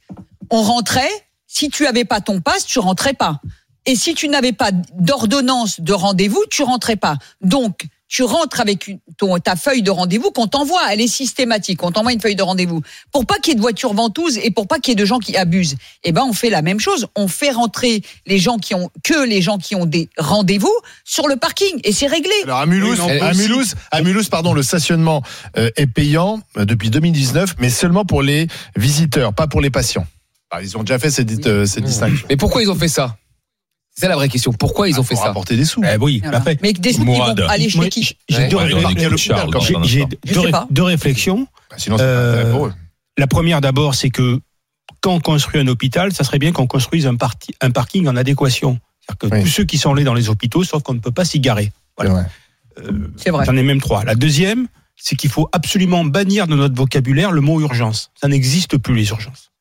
on 0.50 0.62
rentrait. 0.62 1.10
Si 1.48 1.70
tu 1.70 1.86
avais 1.88 2.06
pas 2.06 2.22
ton 2.22 2.40
pass, 2.40 2.66
tu 2.66 2.80
rentrais 2.80 3.14
pas. 3.14 3.42
Et 3.86 3.98
si 3.98 4.14
tu 4.14 4.30
n'avais 4.30 4.54
pas 4.54 4.72
d'ordonnance 4.94 5.82
de 5.82 5.92
rendez-vous, 5.92 6.44
tu 6.50 6.64
rentrais 6.64 6.96
pas. 6.96 7.18
Donc, 7.42 7.88
tu 8.12 8.24
rentres 8.24 8.60
avec 8.60 8.90
une, 8.90 9.00
ton, 9.18 9.40
ta 9.40 9.56
feuille 9.56 9.84
de 9.84 9.90
rendez-vous 9.90 10.32
qu'on 10.32 10.46
t'envoie. 10.46 10.82
Elle 10.92 11.00
est 11.00 11.08
systématique. 11.08 11.82
On 11.82 11.92
t'envoie 11.92 12.12
une 12.12 12.20
feuille 12.20 12.36
de 12.36 12.44
rendez-vous. 12.44 12.82
Pour 13.14 13.26
pas 13.26 13.38
qu'il 13.38 13.52
y 13.52 13.52
ait 13.54 13.56
de 13.56 13.62
voitures 13.62 13.94
ventouses 13.94 14.38
et 14.38 14.52
pour 14.52 14.68
pas 14.68 14.80
qu'il 14.80 14.92
y 14.92 14.94
ait 14.94 15.02
de 15.02 15.06
gens 15.06 15.20
qui 15.20 15.38
abusent. 15.38 15.78
Eh 16.04 16.12
ben, 16.12 16.24
on 16.28 16.34
fait 16.34 16.50
la 16.50 16.62
même 16.62 16.82
chose. 16.82 17.08
On 17.16 17.30
fait 17.30 17.52
rentrer 17.52 18.02
les 18.28 18.38
gens 18.38 18.58
qui 18.58 18.76
ont, 18.76 18.92
que 19.06 19.26
les 19.26 19.42
gens 19.42 19.58
qui 19.58 19.76
ont 19.76 19.86
des 19.86 20.10
rendez-vous 20.18 20.74
sur 21.06 21.30
le 21.30 21.38
parking. 21.38 21.80
Et 21.86 21.94
c'est 21.94 22.08
réglé. 22.08 22.34
Alors 22.44 22.60
à 22.60 22.66
Mulhouse, 22.66 23.00
Oui, 23.00 23.18
non, 23.18 23.26
à 23.26 23.34
Mulhouse, 23.34 23.76
à 23.92 24.02
Mulhouse, 24.02 24.28
pardon, 24.28 24.54
le 24.54 24.62
stationnement 24.62 25.24
euh, 25.58 25.70
est 25.78 25.88
payant 25.88 26.42
euh, 26.58 26.66
depuis 26.66 26.90
2019, 26.90 27.56
mais 27.60 27.70
seulement 27.70 28.04
pour 28.04 28.24
les 28.24 28.48
visiteurs, 28.76 29.34
pas 29.34 29.48
pour 29.48 29.62
les 29.62 29.70
patients. 29.70 30.06
Alors, 30.50 30.66
ils 30.66 30.78
ont 30.78 30.84
déjà 30.84 31.00
fait 31.00 31.12
cette, 31.12 31.48
euh, 31.48 31.66
cette 31.66 31.86
distinction. 31.86 32.28
Mais 32.30 32.36
pourquoi 32.36 32.62
ils 32.62 32.70
ont 32.70 32.76
fait 32.76 32.90
ça? 32.90 33.16
C'est 34.02 34.08
ça 34.08 34.10
la 34.10 34.16
vraie 34.16 34.30
question. 34.30 34.52
Pourquoi 34.52 34.90
ils 34.90 35.00
ont 35.00 35.04
fait 35.04 35.14
Pour 35.14 35.22
ça 35.22 35.28
rapporter 35.30 35.56
des 35.56 35.64
sous. 35.66 35.82
Eh 35.84 35.96
oui, 35.98 36.20
Voilà. 36.24 36.40
après, 36.40 36.58
Mais 36.64 36.74
des 36.74 36.92
sous 36.94 37.02
qui 37.06 37.06
vont 37.06 37.22
aller 37.48 37.70
chez 37.70 37.90
qui 37.90 38.18
j'ai 38.30 38.48
deux, 38.48 38.58
réflexions. 40.84 41.48
Bah, 41.70 41.76
Sinon, 41.78 41.98
c'est 41.98 42.04
Euh, 42.04 42.34
pas 42.34 42.40
intérêt 42.40 42.52
pour 42.52 42.66
eux. 42.68 42.74
La 43.20 43.28
première 43.28 43.62
d'abord, 43.62 43.94
c'est 43.94 44.10
que 44.10 44.40
quand 45.02 45.14
on 45.14 45.20
construit 45.20 45.62
un 45.62 45.68
hôpital, 45.68 46.14
ça 46.14 46.24
serait 46.24 46.40
bien 46.40 46.52
qu'on 46.52 46.66
construise 46.68 47.06
un, 47.06 47.16
parti- 47.16 47.54
un 47.62 47.70
parking 47.72 48.08
en 48.08 48.16
adéquation. 48.16 48.80
C'est-à-dire 49.02 49.30
que 49.30 49.36
Oui. 49.38 49.44
tous 49.44 49.50
ceux 49.50 49.66
qui 49.66 49.78
sont 49.78 49.94
allés 49.94 50.04
dans 50.04 50.14
les 50.16 50.30
hôpitaux, 50.30 50.64
sauf 50.64 50.82
qu'on 50.84 50.94
ne 50.96 51.00
peut 51.00 51.12
pas 51.12 51.26
s'y 51.26 51.40
garer. 51.40 51.72
Voilà. 51.98 52.14
Ouais. 52.16 52.22
Euh, 52.80 53.12
C'est 53.18 53.30
vrai. 53.30 53.46
J'en 53.46 53.56
ai 53.56 53.64
même 53.64 53.82
trois. 53.82 54.04
La 54.04 54.16
deuxième, 54.16 54.68
c'est 54.96 55.16
qu'il 55.16 55.30
faut 55.30 55.48
absolument 55.52 56.06
bannir 56.06 56.48
de 56.48 56.56
notre 56.56 56.76
vocabulaire 56.76 57.32
le 57.32 57.42
mot 57.42 57.60
urgence. 57.62 58.10
Ça 58.20 58.28
n'existe 58.28 58.78
plus 58.78 58.96
les 58.96 59.10
urgences. 59.10 59.52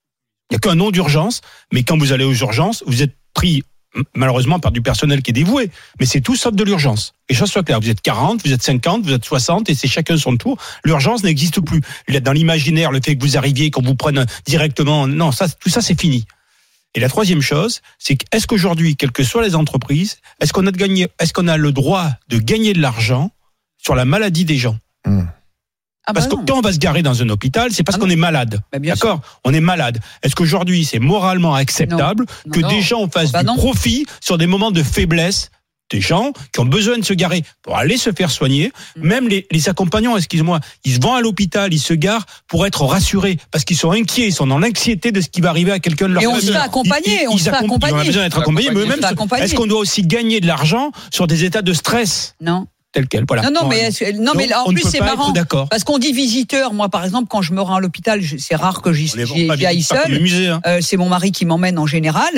Il 0.51 0.55
n'y 0.55 0.57
a 0.57 0.61
qu'un 0.61 0.75
nom 0.77 0.91
d'urgence, 0.91 1.43
mais 1.73 1.83
quand 1.83 1.99
vous 1.99 2.13
allez 2.13 2.25
aux 2.25 2.35
urgences, 2.35 2.83
vous 2.87 3.03
êtes 3.03 3.15
pris 3.35 3.63
malheureusement 4.15 4.61
par 4.61 4.73
du 4.73 4.83
personnel 4.83 5.23
qui 5.23 5.31
est 5.31 5.35
dévoué, 5.35 5.71
mais 5.99 6.07
c'est 6.07 6.21
tout 6.21 6.37
sauf 6.37 6.55
de 6.55 6.65
l'urgence. 6.65 7.15
Et 7.29 7.35
chose 7.35 7.51
soit 7.51 7.63
claire, 7.63 7.81
vous 7.81 7.91
êtes 7.91 8.01
40, 8.01 8.45
vous 8.45 8.53
êtes 8.53 8.63
50, 8.63 9.05
vous 9.05 9.13
êtes 9.13 9.25
60, 9.25 9.71
et 9.71 9.75
c'est 9.75 9.89
chacun 9.89 10.17
son 10.17 10.37
tour. 10.37 10.59
L'urgence 10.85 11.23
n'existe 11.23 11.61
plus. 11.61 11.81
Dans 12.23 12.33
l'imaginaire, 12.33 12.93
le 12.93 13.01
fait 13.05 13.17
que 13.17 13.23
vous 13.23 13.37
arriviez, 13.37 13.71
qu'on 13.71 13.83
vous 13.83 13.95
prenne 13.95 14.27
directement, 14.47 15.07
non, 15.07 15.31
tout 15.61 15.71
ça, 15.71 15.81
c'est 15.81 16.01
fini. 16.01 16.25
Et 16.95 17.01
la 17.01 17.09
troisième 17.09 17.41
chose, 17.41 17.83
c'est 17.99 18.17
que 18.17 18.25
est-ce 18.33 18.47
qu'aujourd'hui, 18.47 18.97
quelles 18.97 19.13
que 19.13 19.23
soient 19.23 19.45
les 19.45 19.55
entreprises, 19.55 20.19
est-ce 20.41 20.53
qu'on 20.53 20.67
a 20.67 20.73
de 20.73 20.77
gagner, 20.77 21.07
est-ce 21.21 21.33
qu'on 21.33 21.47
a 21.47 21.57
le 21.57 21.73
droit 21.73 22.09
de 22.29 22.39
gagner 22.39 22.73
de 22.73 22.81
l'argent 22.81 23.31
sur 23.79 23.95
la 23.95 24.05
maladie 24.05 24.45
des 24.45 24.57
gens? 24.57 24.77
Ah 26.07 26.13
bah 26.13 26.21
Parce 26.21 26.27
que 26.29 26.37
non. 26.37 26.45
quand 26.47 26.59
on 26.59 26.61
va 26.63 26.73
se 26.73 26.79
garer 26.79 27.03
dans 27.03 27.23
un 27.23 27.29
hôpital, 27.29 27.73
c'est 27.73 27.83
parce 27.85 27.97
Ah 27.97 28.01
qu'on 28.01 28.09
est 28.11 28.17
malade. 28.17 28.61
Bah. 28.73 28.79
D'accord 28.79 29.21
On 29.45 29.53
est 29.53 29.61
malade. 29.61 29.99
Est-ce 30.23 30.35
qu'aujourd'hui, 30.35 30.85
c'est 30.85 30.99
moralement 30.99 31.55
acceptable 31.55 32.25
Non, 32.47 32.53
que 32.53 32.61
non. 32.61 32.69
des 32.69 32.81
gens 32.81 33.09
fassent 33.09 33.33
Bah 33.33 33.43
du 33.43 33.55
profit 33.55 34.07
sur 34.21 34.39
des 34.39 34.47
moments 34.47 34.71
de 34.71 34.83
faiblesse 34.83 35.51
des 35.93 36.01
gens 36.01 36.33
qui 36.53 36.61
ont 36.61 36.65
besoin 36.65 36.99
de 36.99 37.05
se 37.05 37.13
garer 37.15 37.43
pour 37.63 37.77
aller 37.77 37.97
se 37.97 38.13
faire 38.13 38.31
soigner? 38.31 38.71
Mm. 38.97 39.07
Même 39.09 39.29
les, 39.29 39.47
les 39.51 39.69
accompagnants, 39.69 40.17
excuse-moi, 40.17 40.61
ils 40.85 41.01
vont 41.03 41.15
à 41.15 41.21
l'hôpital, 41.21 41.75
ils 41.75 41.81
se 41.81 41.95
garent 41.95 42.25
pour 42.47 42.65
être 42.65 42.85
rassurés 42.85 43.39
parce 43.51 43.65
qu'ils 43.65 43.77
sont 43.77 43.91
inquiets, 43.91 44.29
ils 44.29 44.33
sont 44.33 44.47
dans 44.47 44.61
l'anxiété 44.61 45.11
de 45.13 45.21
ce 45.21 45.29
qui 45.29 45.41
va 45.41 45.51
arriver 45.51 45.73
à 45.73 45.81
quelqu'un 45.81 46.09
de 46.09 46.13
leur 46.15 46.23
Et 46.23 46.27
on 46.29 46.35
famille. 46.35 46.47
se 46.47 46.53
fait 46.53 46.59
accompagner, 46.59 47.23
Ils- 47.25 47.29
on 47.29 47.33
ils 47.35 47.39
se 47.41 47.45
fait 47.45 47.51
accom- 47.51 47.55
Ils 47.65 47.71
ont 47.71 47.75
accompagner. 47.75 48.07
besoin 48.07 48.23
d'être 48.23 48.39
accompagnés, 48.39 48.71
mais 48.73 48.81
eux-mêmes, 48.81 49.05
accompagner. 49.05 49.45
est-ce 49.45 49.55
qu'on 49.57 49.67
doit 49.67 49.81
aussi 49.81 50.03
gagner 50.03 50.41
de 50.41 50.47
l'argent 50.47 50.93
sur 51.13 51.27
des 51.27 51.45
états 51.45 51.63
de 51.63 51.73
stress? 51.73 52.37
Non. 52.41 52.67
Tels 52.93 53.09
quels 53.09 53.25
Voilà. 53.27 53.43
Non, 53.45 53.51
non, 53.63 53.69
mais, 53.69 53.89
non, 54.19 54.33
mais 54.37 54.53
en 54.55 54.65
plus, 54.73 54.83
c'est 54.83 55.01
marrant. 55.01 55.31
D'accord. 55.33 55.69
Parce 55.69 55.85
qu'on 55.85 55.99
dit 55.99 56.13
visiteur. 56.13 56.73
Moi, 56.73 56.89
par 56.89 57.05
exemple, 57.05 57.29
quand 57.29 57.43
je 57.43 57.53
me 57.53 57.61
rends 57.61 57.77
à 57.77 57.81
l'hôpital, 57.81 58.21
c'est 58.39 58.57
rare 58.57 58.83
que 58.83 58.93
j'y 58.93 59.11
aille 59.67 59.83
seul. 59.83 60.21
musée. 60.21 60.49
hein. 60.49 60.61
Euh, 60.67 60.79
c'est 60.83 60.97
mon 60.97 61.09
mari 61.09 61.33
qui 61.33 61.45
m'emmène 61.47 61.79
en 61.79 61.87
général. 61.87 62.31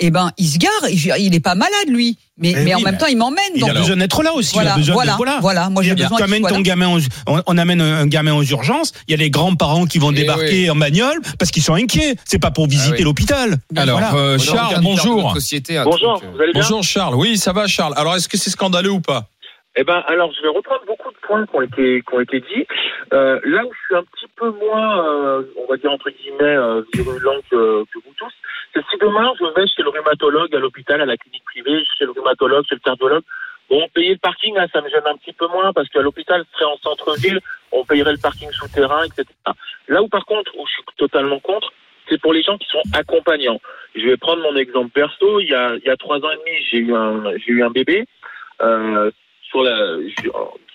Eh 0.00 0.12
ben, 0.12 0.30
il 0.38 0.46
se 0.48 0.58
gare. 0.58 0.70
Il, 0.90 1.12
il 1.18 1.34
est 1.34 1.40
pas 1.40 1.56
malade, 1.56 1.88
lui. 1.88 2.18
Mais, 2.40 2.54
Eh 2.56 2.60
mais 2.60 2.72
en 2.74 2.78
même 2.80 2.92
mais 2.94 2.98
temps, 2.98 3.06
il 3.06 3.16
m'emmène. 3.18 3.42
Il 3.56 3.60
Donc, 3.62 3.70
a 3.70 3.74
besoin 3.74 3.96
d'être 3.96 4.22
là 4.22 4.32
aussi. 4.32 4.50
il 4.52 4.54
voilà, 4.54 4.74
a 4.74 4.76
besoin 4.76 4.94
voilà, 4.94 5.12
de, 5.12 5.16
voilà. 5.16 5.38
voilà. 5.40 5.70
Moi, 5.70 5.82
j'ai 5.82 5.96
Tu 5.96 6.02
besoin. 6.02 6.18
amènes 6.20 6.42
voilà. 6.42 6.54
ton 6.56 6.62
gamin, 6.62 6.88
aux- 6.96 7.00
on, 7.26 7.42
on 7.44 7.58
amène 7.58 7.80
un 7.80 8.06
gamin 8.06 8.32
aux 8.34 8.44
urgences. 8.44 8.92
Il 9.08 9.10
y 9.10 9.14
a 9.14 9.16
les 9.16 9.28
grands-parents 9.28 9.86
qui 9.86 9.98
vont 9.98 10.12
Eh 10.12 10.14
débarquer 10.14 10.70
en 10.70 10.76
bagnole 10.76 11.18
parce 11.40 11.50
qu'ils 11.50 11.64
sont 11.64 11.74
inquiets. 11.74 12.14
C'est 12.24 12.38
pas 12.38 12.52
pour 12.52 12.68
visiter 12.68 12.90
Ah 12.92 12.96
oui. 12.98 13.02
l'hôpital. 13.04 13.56
Alors, 13.74 13.98
Voilà. 13.98 14.14
euh, 14.14 14.38
Charles, 14.38 14.78
bonjour. 14.82 15.32
société 15.34 15.82
Bonjour, 15.84 16.22
euh, 16.22 16.26
vous 16.32 16.40
allez 16.40 16.52
bien 16.52 16.62
Bonjour 16.62 16.84
Charles. 16.84 17.16
Oui, 17.16 17.36
ça 17.36 17.52
va 17.52 17.66
Charles. 17.66 17.94
Alors, 17.96 18.14
est-ce 18.14 18.28
que 18.28 18.38
c'est 18.38 18.50
scandaleux 18.50 18.92
ou 18.92 19.00
pas? 19.00 19.26
Eh 19.76 19.84
ben, 19.84 20.02
alors, 20.06 20.32
je 20.32 20.42
vais 20.42 20.48
reprendre 20.48 20.84
beaucoup 20.86 21.10
de 21.10 21.16
points 21.18 21.46
qui 21.46 21.54
ont 21.54 21.62
été, 21.62 22.02
qui 22.02 22.14
ont 22.14 22.20
été 22.20 22.40
dits. 22.40 22.66
Euh, 23.12 23.40
là 23.44 23.64
où 23.64 23.72
je 23.72 23.78
suis 23.86 23.96
un 23.96 24.02
petit 24.02 24.26
peu 24.34 24.50
moins, 24.50 25.06
euh, 25.06 25.42
on 25.56 25.66
va 25.66 25.76
dire 25.76 25.92
entre 25.92 26.10
guillemets, 26.10 26.56
euh, 26.56 26.82
virulent 26.94 27.40
que, 27.50 27.84
que 27.84 27.98
vous 28.04 28.12
tous, 28.16 28.32
c'est 28.74 28.84
si 28.90 28.98
demain 28.98 29.32
je 29.38 29.44
vais 29.44 29.66
chez 29.68 29.82
le 29.82 29.90
rhumatologue 29.90 30.54
à 30.54 30.58
l'hôpital, 30.58 31.00
à 31.00 31.06
la 31.06 31.16
clinique 31.16 31.44
privée, 31.44 31.82
chez 31.96 32.06
le 32.06 32.10
rhumatologue, 32.10 32.64
chez 32.68 32.74
le 32.74 32.80
cardiologue. 32.80 33.22
Bon, 33.70 33.86
payer 33.94 34.12
le 34.12 34.18
parking, 34.18 34.54
là, 34.54 34.66
ça 34.72 34.80
me 34.80 34.88
gêne 34.88 35.06
un 35.06 35.16
petit 35.16 35.32
peu 35.32 35.46
moins 35.46 35.72
parce 35.72 35.88
qu'à 35.90 36.00
l'hôpital, 36.00 36.44
ce 36.52 36.58
serait 36.58 36.70
en 36.70 36.78
centre-ville, 36.78 37.38
on 37.70 37.84
payerait 37.84 38.12
le 38.12 38.18
parking 38.18 38.50
souterrain, 38.50 39.04
etc. 39.04 39.26
Là 39.88 40.02
où, 40.02 40.08
par 40.08 40.24
contre, 40.24 40.50
où 40.58 40.66
je 40.66 40.72
suis 40.72 40.82
totalement 40.96 41.38
contre, 41.40 41.70
c'est 42.08 42.20
pour 42.20 42.32
les 42.32 42.42
gens 42.42 42.56
qui 42.56 42.66
sont 42.68 42.82
accompagnants. 42.94 43.60
Je 43.94 44.06
vais 44.06 44.16
prendre 44.16 44.42
mon 44.42 44.56
exemple 44.56 44.90
perso. 44.90 45.40
Il 45.40 45.48
y 45.48 45.54
a, 45.54 45.74
il 45.76 45.84
y 45.84 45.90
a 45.90 45.96
trois 45.96 46.16
ans 46.16 46.30
et 46.30 46.36
demi, 46.36 46.64
j'ai 46.70 46.78
eu 46.78 46.94
un, 46.94 47.36
j'ai 47.36 47.52
eu 47.52 47.62
un 47.62 47.70
bébé. 47.70 48.06
Euh, 48.62 49.10
sur 49.50 49.62
la, 49.62 49.76
je- 50.00 50.30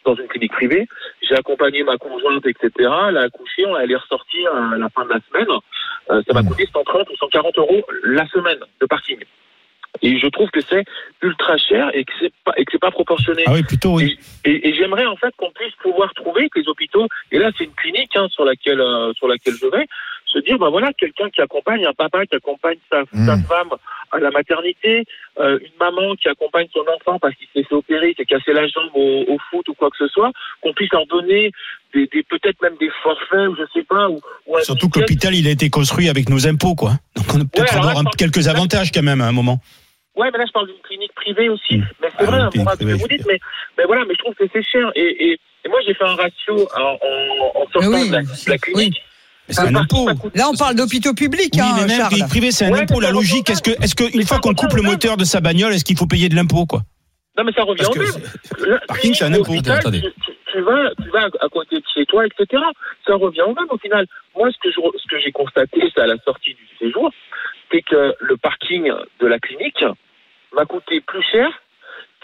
dans 0.06 0.16
une 0.16 0.28
clinique 0.28 0.52
privée. 0.52 0.88
J'ai 1.22 1.36
accompagné 1.36 1.84
ma 1.84 1.98
conjointe, 1.98 2.46
etc. 2.46 2.70
Elle 3.10 3.18
a 3.18 3.22
accouché, 3.22 3.64
elle 3.82 3.92
est 3.92 3.96
ressortie 3.96 4.46
à 4.48 4.78
la 4.78 4.90
fin 4.90 5.06
de 5.06 5.10
la 5.10 5.20
semaine. 5.30 5.48
Euh, 6.12 6.22
ça 6.28 6.34
m'a 6.34 6.42
Mmh. 6.42 6.48
coûté 6.50 6.68
130 6.74 7.10
ou 7.10 7.16
140 7.16 7.58
euros 7.60 7.84
la 8.04 8.28
semaine 8.28 8.60
de 8.82 8.86
parking. 8.86 9.20
Et 10.02 10.18
je 10.18 10.28
trouve 10.28 10.50
que 10.50 10.60
c'est 10.62 10.84
ultra 11.22 11.56
cher 11.58 11.92
et 11.94 12.04
que 12.04 12.12
c'est 12.20 12.34
pas, 12.44 12.54
et 12.58 12.66
que 12.66 12.72
c'est 12.72 12.82
pas 12.82 12.92
proportionné. 12.92 13.44
Ah 13.46 13.54
oui, 13.54 13.64
plutôt 13.64 13.94
oui. 13.96 14.18
Et, 14.44 14.70
et 14.70 14.74
j'aimerais 14.74 15.06
en 15.06 15.16
fait 15.16 15.34
qu'on 15.38 15.52
puisse 15.52 15.76
pouvoir 15.76 16.12
trouver 16.16 16.50
que 16.50 16.60
les 16.60 16.68
hôpitaux, 16.68 17.08
et 17.32 17.38
là 17.38 17.52
c'est 17.58 17.66
une 17.66 17.74
clinique 17.76 18.16
hein, 18.16 18.28
sur 18.30 18.44
laquelle 18.44 18.82
euh, 18.82 19.14
sur 19.14 19.28
laquelle 19.28 19.54
je 19.54 19.68
vais, 19.68 19.86
se 20.26 20.40
dire 20.40 20.58
ben 20.58 20.70
voilà 20.70 20.92
quelqu'un 20.94 21.30
qui 21.30 21.42
accompagne 21.42 21.86
un 21.86 21.94
papa 21.94 22.26
qui 22.26 22.36
accompagne 22.36 22.80
sa, 22.92 23.02
Mm. 23.14 23.26
sa 23.28 23.38
femme 23.48 23.70
à 24.14 24.20
la 24.20 24.30
maternité, 24.32 25.04
euh, 25.40 25.60
une 25.60 25.78
maman 25.80 26.16
qui 26.16 26.30
accompagne 26.30 26.68
son 26.74 26.86
enfant 26.96 27.20
parce 27.20 27.34
qu'il 27.36 27.48
s'est 27.54 27.68
fait 27.68 27.76
opérer, 27.76 28.10
il 28.12 28.16
s'est 28.16 28.26
cassé 28.26 28.54
la 28.54 28.68
jambe 28.68 28.92
au, 28.94 29.24
au 29.28 29.38
foot 29.50 29.68
ou 29.70 29.74
quoi 29.74 29.90
que 29.90 29.98
ce 29.98 30.08
soit, 30.08 30.32
qu'on 30.62 30.74
puisse 30.74 30.92
leur 30.94 31.06
donner 31.08 31.52
des, 31.94 32.08
des 32.08 32.24
peut-être 32.24 32.62
même 32.62 32.76
des 32.80 32.90
forfaits 33.02 33.48
ou 33.50 33.56
je 33.56 33.64
sais 33.74 33.84
pas 33.84 34.10
ou, 34.10 34.22
ou 34.48 34.58
un 34.58 34.62
Surtout 34.62 34.90
que 34.90 35.00
l'hôpital, 35.00 35.34
il 35.36 35.48
a 35.48 35.52
été 35.52 35.70
construit 35.70 36.10
avec 36.10 36.30
nos 36.30 36.48
impôts, 36.48 36.76
quoi. 36.76 36.92
Donc 37.16 37.26
on 37.34 37.42
a 37.42 37.46
peut-être 37.46 37.64
Ouais, 37.64 37.72
alors 37.72 37.86
là, 37.86 37.90
avoir 37.92 38.08
un- 38.08 38.18
quelques 38.18 38.48
avantages 38.48 38.92
quand 38.92 39.04
même 39.04 39.22
à 39.22 39.26
un 39.28 39.32
moment. 39.32 39.60
Ouais, 40.16 40.30
mais 40.32 40.38
là, 40.38 40.46
je 40.48 40.52
parle 40.52 40.68
d'une 40.68 40.82
clinique 40.84 41.14
privée 41.16 41.50
aussi. 41.50 41.78
Mm. 41.78 41.88
Mais 42.02 42.08
c'est 42.12 42.16
Ah, 42.20 42.26
vrai, 42.26 42.38
une 42.38 42.44
hein, 42.44 42.50
ce 42.54 42.60
que 42.60 42.76
privée, 42.76 42.94
vous 42.94 43.08
dites, 43.08 43.26
mais, 43.28 43.40
mais 43.80 43.86
voilà, 43.86 44.06
mais 44.06 44.14
je 44.14 44.20
trouve 44.20 44.36
que 44.36 44.44
c'est 44.54 44.62
cher. 44.64 44.92
Et, 44.96 45.02
et, 45.32 45.40
et 45.66 45.70
moi, 45.70 45.80
j'ai 45.88 45.96
fait 45.96 46.04
un 46.06 46.16
ratio 46.16 46.68
en, 46.78 46.82
en, 46.82 47.62
en 47.62 47.66
sortant 47.72 47.90
oui, 47.90 48.10
de, 48.10 48.14
la, 48.14 48.22
de 48.22 48.50
la 48.50 48.58
clinique. 48.60 49.02
Mais 49.02 49.13
c'est 49.50 49.62
un 49.62 49.76
impôt. 49.76 50.08
Là, 50.36 50.50
on 50.52 50.56
parle 50.56 50.76
d'hôpitaux 50.76 51.14
publics, 51.14 51.54
Oui, 51.56 51.62
hein, 51.62 51.74
mais 51.82 51.88
même 51.88 51.98
Charles. 52.00 52.28
privée, 52.30 52.52
c'est 52.52 52.66
un 52.66 52.72
Ouais, 52.72 52.82
impôt. 52.82 53.00
La 53.00 53.12
logique, 53.12 53.50
est-ce 53.50 53.62
que, 53.62 53.72
est-ce 53.84 53.96
que, 53.96 54.04
une 54.06 54.20
Mais 54.20 54.26
fois 54.26 54.40
qu'on 54.40 54.54
coupe 54.54 54.74
le 54.74 54.82
moteur 54.82 55.18
de 55.18 55.24
sa 55.26 55.42
bagnole, 55.42 55.74
est-ce 55.74 55.84
qu'il 55.86 55.98
faut 55.98 56.08
payer 56.08 56.30
de 56.30 56.36
l'impôt, 56.36 56.66
quoi? 56.66 56.82
Non, 57.38 57.44
mais 57.44 57.52
ça 57.54 57.64
revient 57.64 57.86
au 57.86 57.96
même. 57.96 58.08
Le 58.60 58.80
parking, 58.88 59.14
c'est 59.16 59.26
un 59.26 59.34
impôt. 59.34 59.52
hôpital, 59.54 59.78
Attendez. 59.80 60.02
Tu, 60.52 60.62
vas, 60.62 60.92
tu 61.02 61.10
vas 61.10 61.26
à 61.42 61.50
côté 61.50 61.78
de 61.78 61.84
chez 61.94 62.06
toi, 62.06 62.24
etc. 62.28 62.62
Ça 63.08 63.16
revient 63.16 63.42
au 63.42 63.56
même 63.56 63.66
au 63.72 63.78
final. 63.80 64.06
Moi, 64.38 64.50
ce 64.52 64.58
que 64.62 64.70
je, 64.72 64.76
ce 65.00 65.08
que 65.10 65.20
j'ai 65.20 65.32
constaté, 65.32 65.82
c'est 65.94 66.02
à 66.02 66.06
la 66.06 66.16
sortie 66.24 66.54
du 66.54 66.68
séjour, 66.80 67.10
c'est 67.72 67.82
que 67.82 68.14
le 68.20 68.38
parking 68.38 68.84
de 69.20 69.26
la 69.28 69.40
clinique 69.40 69.84
m'a 70.56 70.66
coûté 70.66 71.02
plus 71.02 71.24
cher 71.32 71.48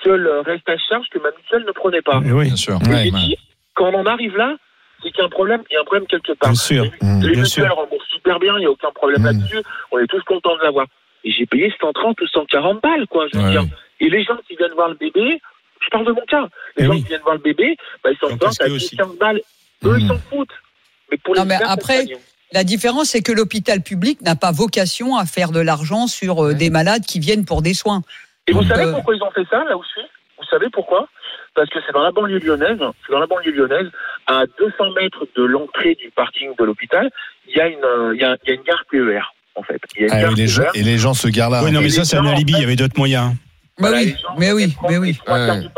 que 0.04 0.12
le 0.12 0.42
reste 0.42 0.70
à 0.70 0.78
charge 0.78 1.08
que 1.12 1.18
ma 1.18 1.30
mutuelle 1.36 1.66
ne 1.66 1.72
prenait 1.72 2.04
pas. 2.04 2.22
Eh 2.24 2.32
Oui, 2.32 2.46
Bien 2.46 2.56
sûr. 2.56 2.80
Et 2.86 2.90
Ouais, 2.90 3.10
dit, 3.12 3.36
quand 3.74 3.92
on 3.92 4.02
en 4.02 4.06
arrive 4.06 4.38
là, 4.38 4.56
c'est 5.02 5.12
qu'il 5.12 5.20
y 5.20 5.22
a 5.22 5.26
un 5.26 5.30
problème, 5.30 5.64
il 5.70 5.74
y 5.74 5.78
a 5.78 5.82
un 5.82 5.86
problème 5.86 6.08
quelque 6.08 6.34
part. 6.34 6.50
bien 6.52 6.56
sûr. 6.60 6.86
Mmh, 7.02 7.22
Les 7.22 7.32
bien 7.32 7.42
mutuelles 7.42 7.48
sûr. 7.48 7.76
remboursent 7.76 8.08
super 8.10 8.40
bien, 8.40 8.54
il 8.58 8.60
n'y 8.62 8.66
a 8.66 8.72
aucun 8.72 8.92
problème 8.92 9.22
Mm. 9.22 9.26
là-dessus. 9.26 9.60
On 9.92 10.00
est 10.00 10.08
tous 10.08 10.22
contents 10.24 10.56
de 10.58 10.64
l'avoir. 10.64 10.88
Et 11.24 11.32
j'ai 11.32 11.46
payé 11.46 11.74
130 11.80 12.20
ou 12.22 12.28
140 12.28 12.82
balles, 12.82 13.06
quoi, 13.08 13.28
je 13.32 13.38
veux 13.38 13.44
Ouais, 13.44 13.52
dire. 13.52 13.64
Et 14.00 14.10
les 14.10 14.24
gens 14.24 14.38
qui 14.48 14.56
viennent 14.56 14.72
voir 14.74 14.90
le 14.90 14.96
bébé, 14.96 15.42
je 15.82 15.90
parle 15.90 16.06
de 16.06 16.12
mon 16.12 16.26
cas, 16.28 16.48
les 16.78 16.84
Eh 16.84 16.86
gens 16.86 16.92
oui. 16.94 17.02
qui 17.02 17.08
viennent 17.10 17.22
voir 17.22 17.36
le 17.36 17.42
bébé, 17.42 17.76
bah, 18.04 18.12
ils 18.12 18.18
s'en 18.18 18.30
sortent 18.30 18.44
à 18.44 18.46
casqué 18.48 18.66
10, 18.70 18.76
aussi. 18.76 18.96
15 18.98 19.18
balles. 19.18 19.42
Eux, 19.86 19.96
ils 20.00 20.06
Mm. 20.06 20.08
s'en 20.10 20.18
foutent. 20.30 20.50
Mais 21.12 21.18
pour 21.18 21.36
Non, 21.36 21.42
les 21.44 21.48
mais 21.50 21.56
après, 21.64 22.06
bien. 22.06 22.18
La 22.52 22.64
différence, 22.64 23.10
c'est 23.10 23.22
que 23.22 23.32
l'hôpital 23.32 23.82
public 23.84 24.22
n'a 24.22 24.36
pas 24.36 24.52
vocation 24.52 25.16
à 25.18 25.26
faire 25.26 25.52
de 25.52 25.60
l'argent 25.60 26.08
sur 26.08 26.44
euh, 26.46 26.54
des 26.56 26.70
malades 26.72 27.06
qui 27.06 27.20
viennent 27.20 27.46
pour 27.46 27.62
des 27.62 27.74
soins. 27.76 28.02
Et 28.48 28.52
vous 28.54 28.62
Donc, 28.62 28.70
savez 28.70 28.86
euh, 28.86 28.94
pourquoi 28.94 29.16
ils 29.16 29.22
ont 29.22 29.30
fait 29.32 29.46
ça, 29.52 29.64
là 29.66 29.78
où 29.78 29.84
je 29.84 29.90
suis? 29.90 30.10
Vous 30.38 30.46
savez 30.46 30.68
pourquoi? 30.72 31.08
Parce 31.56 31.70
que 31.70 31.80
c'est 31.86 31.94
dans 31.94 32.04
la 32.04 32.12
banlieue 32.12 32.40
lyonnaise, 32.40 32.80
c'est 33.06 33.12
dans 33.12 33.20
la 33.20 33.28
banlieue 33.28 33.52
lyonnaise, 33.52 33.88
à 34.28 34.44
200 34.60 34.92
mètres 35.00 35.26
de 35.36 35.44
l'entrée 35.44 35.96
du 35.96 36.10
parking 36.16 36.52
de 36.58 36.64
l'hôpital, 36.64 37.10
il 37.48 37.58
y 37.58 37.62
a 37.62 37.68
une, 37.68 37.84
euh, 37.84 38.14
il 38.16 38.22
y 38.22 38.24
a, 38.24 38.38
il 38.46 38.50
y 38.50 38.52
a 38.52 38.56
une 38.56 38.64
gare 38.64 38.84
PER, 38.92 39.22
en 39.56 39.64
fait. 39.64 39.82
Il 39.96 40.02
y 40.02 40.04
a 40.04 40.08
une 40.08 40.14
Ah, 40.14 40.22
gare 40.22 40.32
et, 40.32 40.36
les 40.36 40.48
gens, 40.48 40.64
PER. 40.64 40.70
et 40.80 40.84
les 40.84 40.98
gens 40.98 41.14
se 41.14 41.28
garent 41.28 41.50
là. 41.50 41.64
Oui, 41.64 41.72
non, 41.72 41.82
mais 41.82 41.90
ça, 41.90 42.06
c'est 42.06 42.18
un 42.18 42.26
alibi. 42.26 42.54
en 42.54 42.58
Il 42.58 42.62
y 42.62 42.66
avait 42.66 42.76
d'autres 42.76 42.98
moyens. 42.98 43.34
Bah 43.80 43.90
Voilà, 43.90 43.98
oui, 44.00 44.16
mais 44.38 44.52
oui, 44.52 44.76
mais 44.90 44.98
oui. 44.98 45.18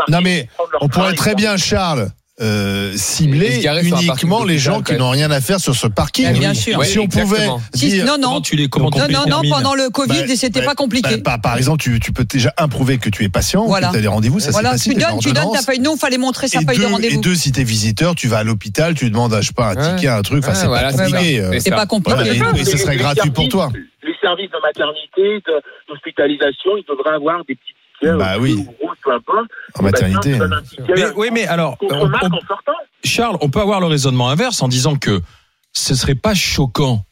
Non, 0.10 0.22
mais 0.22 0.48
On 0.82 0.90
pourrait 0.90 1.14
très 1.14 1.36
bien, 1.36 1.56
Charles, 1.58 2.08
euh, 2.42 2.92
cibler 2.96 3.60
garer 3.60 3.84
sur 3.84 3.98
un 3.98 4.06
parking 4.06 4.10
uniquement 4.30 4.44
les 4.44 4.58
gens 4.58 4.82
qui 4.82 4.96
n'ont 4.96 5.10
rien 5.12 5.30
à 5.32 5.40
faire 5.42 5.60
sur 5.60 5.76
ce 5.76 5.88
parking. 5.88 6.26
Ah, 6.30 6.34
bien 6.34 6.54
sûr. 6.54 6.84
Si 6.84 6.98
on 7.00 7.08
pouvait 7.08 7.48
dire, 7.74 8.06
non, 8.06 8.14
Comment 8.20 8.34
non. 8.36 8.42
tu 8.42 8.56
les 8.56 8.68
comment 8.68 8.90
Non, 8.90 9.08
non, 9.10 9.26
non, 9.28 9.42
pendant 9.50 9.76
le 9.76 9.90
Covid, 9.90 10.24
Bah, 10.28 10.36
c'était 10.36 10.62
bah, 10.62 10.68
pas 10.68 10.76
compliqué. 10.76 11.18
bah, 11.18 11.22
par, 11.24 11.42
par 11.42 11.58
exemple, 11.58 11.82
tu, 11.84 12.00
tu 12.00 12.12
peux 12.12 12.26
déjà 12.26 12.54
un 12.58 12.68
prouver 12.68 12.98
que 12.98 13.10
tu 13.10 13.24
es 13.24 13.30
patient, 13.30 13.66
Voilà. 13.66 13.88
que 13.88 13.94
tu 13.94 13.98
as 14.00 14.02
des 14.02 14.08
rendez-vous, 14.08 14.40
ça 14.40 14.52
Voilà, 14.52 14.72
c'est 14.72 14.78
facile. 14.90 14.94
tu 14.96 15.00
t'as 15.00 15.10
donnes, 15.12 15.20
tu 15.20 15.32
donnes 15.34 15.52
ta 15.54 15.62
feuille 15.62 15.80
de 15.80 15.84
nom, 15.84 15.98
fallait 15.98 16.18
montrer 16.18 16.48
sa 16.48 16.62
Et 16.62 16.66
feuille 16.66 16.78
de 16.78 16.82
deux, 16.84 16.88
et 16.90 16.92
rendez-vous. 16.94 17.22
deux, 17.22 17.36
si 17.36 17.52
t'es 17.52 17.64
visiteur, 17.64 18.16
tu 18.16 18.28
vas 18.28 18.40
à 18.40 18.44
l'hôpital, 18.44 18.96
tu 18.96 19.10
demandes, 19.10 19.36
je 19.40 19.48
sais 19.48 19.54
pas, 19.54 19.72
un 19.72 19.76
Ouais. 19.76 19.96
ticket, 19.96 20.08
un 20.08 20.22
truc. 20.24 20.40
Enfin, 20.44 20.52
Ouais, 20.54 20.56
c'est 20.60 20.68
voilà, 20.68 20.92
pas 20.92 20.98
compliqué. 21.06 21.38
ça. 21.40 21.44
euh. 21.46 21.60
C'est 21.60 21.70
pas 21.72 21.86
compliqué. 21.86 22.42
Et, 22.60 22.66
ce 22.66 22.78
serait 22.78 22.98
gratuit 22.98 23.30
pour 23.32 23.48
toi. 23.50 23.70
Les 24.04 24.16
services 24.22 24.50
de 24.50 24.58
maternité, 24.62 25.44
d'hospitalisation, 25.88 26.72
ils 26.78 26.86
devraient 26.90 27.16
avoir 27.16 27.44
des 27.46 27.56
petits 27.56 27.76
Bah 28.02 28.38
oui. 28.40 28.56
ou 28.60 28.64
gros, 28.64 28.94
peu 29.04 29.14
importe. 29.14 29.48
En 29.76 29.84
maternité. 29.84 30.40
Ticket 30.70 30.94
Mais, 30.96 31.06
oui, 31.16 31.30
mais 31.32 31.48
alors, 31.48 31.78
on- 31.82 32.06
on-. 32.06 32.12
Charles, 33.04 33.38
on 33.42 33.50
peut 33.50 33.60
avoir 33.62 33.80
le 33.80 33.88
raisonnement 33.88 34.30
inverse 34.30 34.62
en 34.62 34.68
disant 34.68 34.96
que 34.96 35.22
ce 35.74 35.96
serait 35.96 36.16
pas 36.16 36.34
choquant 36.34 37.06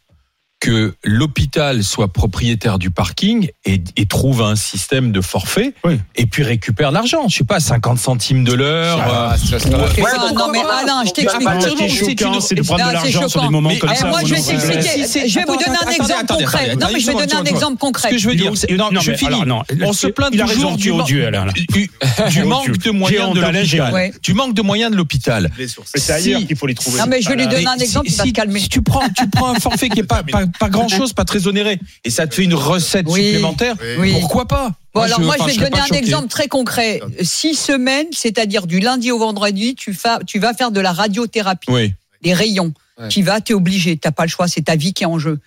que 0.60 0.94
l'hôpital 1.06 1.84
soit 1.84 2.12
propriétaire 2.12 2.80
du 2.80 2.92
parking 2.92 3.50
et, 3.66 3.82
et 3.96 4.06
trouve 4.06 4.42
un 4.42 4.56
système 4.58 5.12
de 5.14 5.22
forfait 5.22 5.74
Oui. 5.86 6.00
et 6.16 6.26
puis 6.26 6.44
récupère 6.44 6.92
l'argent. 6.92 7.28
Je 7.30 7.38
sais 7.38 7.44
pas, 7.46 7.60
50 7.62 7.98
centimes 7.98 8.44
de 8.44 8.54
l'heure. 8.54 9.00
Ah, 9.02 9.36
euh, 9.36 9.88
Ouais, 10.00 10.12
ça, 10.12 10.18
donc, 10.18 10.38
non, 10.38 10.50
mais. 10.52 10.60
Alain, 10.60 11.04
je 11.06 11.12
t'explique. 11.12 11.48
Ah, 11.50 11.62
ce 11.62 11.68
qui 11.70 11.84
est 11.84 11.90
c'est 11.90 12.18
choquant, 12.18 12.34
une- 12.34 12.42
c'est 12.42 12.56
de 12.56 12.62
prendre 12.62 12.86
de 12.88 12.92
l'argent 12.94 13.10
sur 13.12 13.22
des 13.22 13.30
choquant. 13.30 13.52
moments 13.52 13.70
Mais, 13.70 13.80
comme 13.80 13.92
eh, 13.94 13.96
ça. 13.96 14.08
moi, 14.08 14.20
où 14.22 14.28
je 14.28 14.34
vais 14.36 14.42
t'expliquer. 14.42 15.28
Je 15.30 15.40
vous 15.40 15.46
donner 15.58 15.78
un 15.86 15.90
exemple 15.90 16.26
concret. 16.28 16.76
Non, 16.76 16.88
mais 16.94 17.00
je 17.00 17.08
vais 17.08 17.14
donner 17.14 17.34
un 17.36 17.44
exemple 17.46 17.74
Ce 17.76 17.80
concret. 17.80 18.10
que 18.12 18.18
je 18.18 18.28
veux 18.30 18.36
dire, 18.36 18.52
c'est 18.56 18.72
non, 18.74 18.90
Non, 18.92 19.00
je 19.02 19.14
finis. 19.14 19.42
non, 19.46 19.64
on 19.86 19.94
se 19.94 20.08
plaint 20.08 20.32
toujours 20.36 20.76
du, 20.76 20.92
manque 22.44 22.78
de 22.78 22.92
moyens 22.92 23.34
de 23.34 23.40
l'hôpital. 23.42 24.12
Du 24.22 24.34
manque 24.34 24.54
de 24.54 24.62
moyens 24.62 24.92
de 24.92 24.98
l'hôpital. 24.98 25.50
Mais 25.58 25.66
c'est 25.96 26.12
ailleurs 26.14 26.40
Si- 26.42 26.48
qu'il 26.48 26.58
faut 26.58 26.68
les 26.68 26.76
trouver. 26.76 27.00
Non, 27.00 27.06
mais 27.08 27.22
je 27.22 27.30
vais 27.30 27.36
lui 27.36 27.48
donner 27.48 27.66
un 27.68 27.78
exemple, 27.78 28.08
si, 28.08 28.14
il 28.14 28.18
va 28.18 28.24
si- 28.24 28.30
se 28.30 28.34
calmer. 28.34 28.60
si 28.60 28.70
tu 28.70 28.82
prends, 28.82 29.08
tu 29.10 29.28
prends 29.30 29.50
un 29.56 29.60
forfait 29.60 29.90
qui 29.90 30.00
est 30.00 30.04
pas, 30.04 30.22
pas, 30.60 30.70
grand 30.70 30.88
chose, 30.88 31.14
pas 31.14 31.26
très 31.26 31.48
onéré, 31.48 31.80
et 32.04 32.10
ça 32.10 32.26
te 32.28 32.34
fait 32.36 32.44
une 32.44 32.54
recette 32.56 33.06
Oui. 33.10 33.26
supplémentaire, 33.26 33.76
Oui. 34.00 34.14
pourquoi 34.20 34.48
pas 34.48 34.72
Bon, 34.94 35.02
alors 35.02 35.20
moi, 35.22 35.36
je 35.40 35.44
vais 35.46 35.54
te 35.54 35.60
donner 35.60 35.80
un 35.80 35.86
choqué. 35.86 35.98
exemple 36.00 36.28
très 36.30 36.48
concret. 36.48 37.00
Six 37.22 37.56
semaines, 37.56 38.08
c'est-à-dire 38.12 38.66
du 38.66 38.80
lundi 38.80 39.12
au 39.12 39.20
vendredi, 39.20 39.76
tu, 39.76 39.94
fa- 39.94 40.20
tu 40.26 40.40
vas 40.40 40.54
faire 40.54 40.72
de 40.72 40.80
la 40.80 40.92
radiothérapie, 40.94 41.70
Oui. 41.70 41.94
des 42.24 42.34
rayons. 42.34 42.74
Ouais. 43.00 43.08
Tu 43.10 43.22
vas, 43.22 43.40
t'es 43.40 43.54
obligé, 43.54 43.98
t'as 43.98 44.12
pas 44.12 44.24
le 44.24 44.30
choix, 44.30 44.48
c'est 44.48 44.64
ta 44.64 44.76
vie 44.76 44.94
qui 44.94 45.04
est 45.04 45.08
en 45.08 45.20
jeu. 45.20 45.40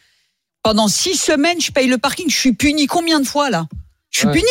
Pendant 0.63 0.87
six 0.89 1.17
semaines, 1.17 1.61
je 1.61 1.73
paye 1.73 1.89
le 1.89 1.99
parking. 1.99 2.31
Je 2.31 2.37
suis 2.37 2.53
puni 2.53 2.87
combien 2.87 3.19
de 3.21 3.27
fois 3.27 3.51
là? 3.51 3.67
Je 4.11 4.21
suis 4.21 4.29
Ouais. 4.29 4.35
puni. 4.35 4.47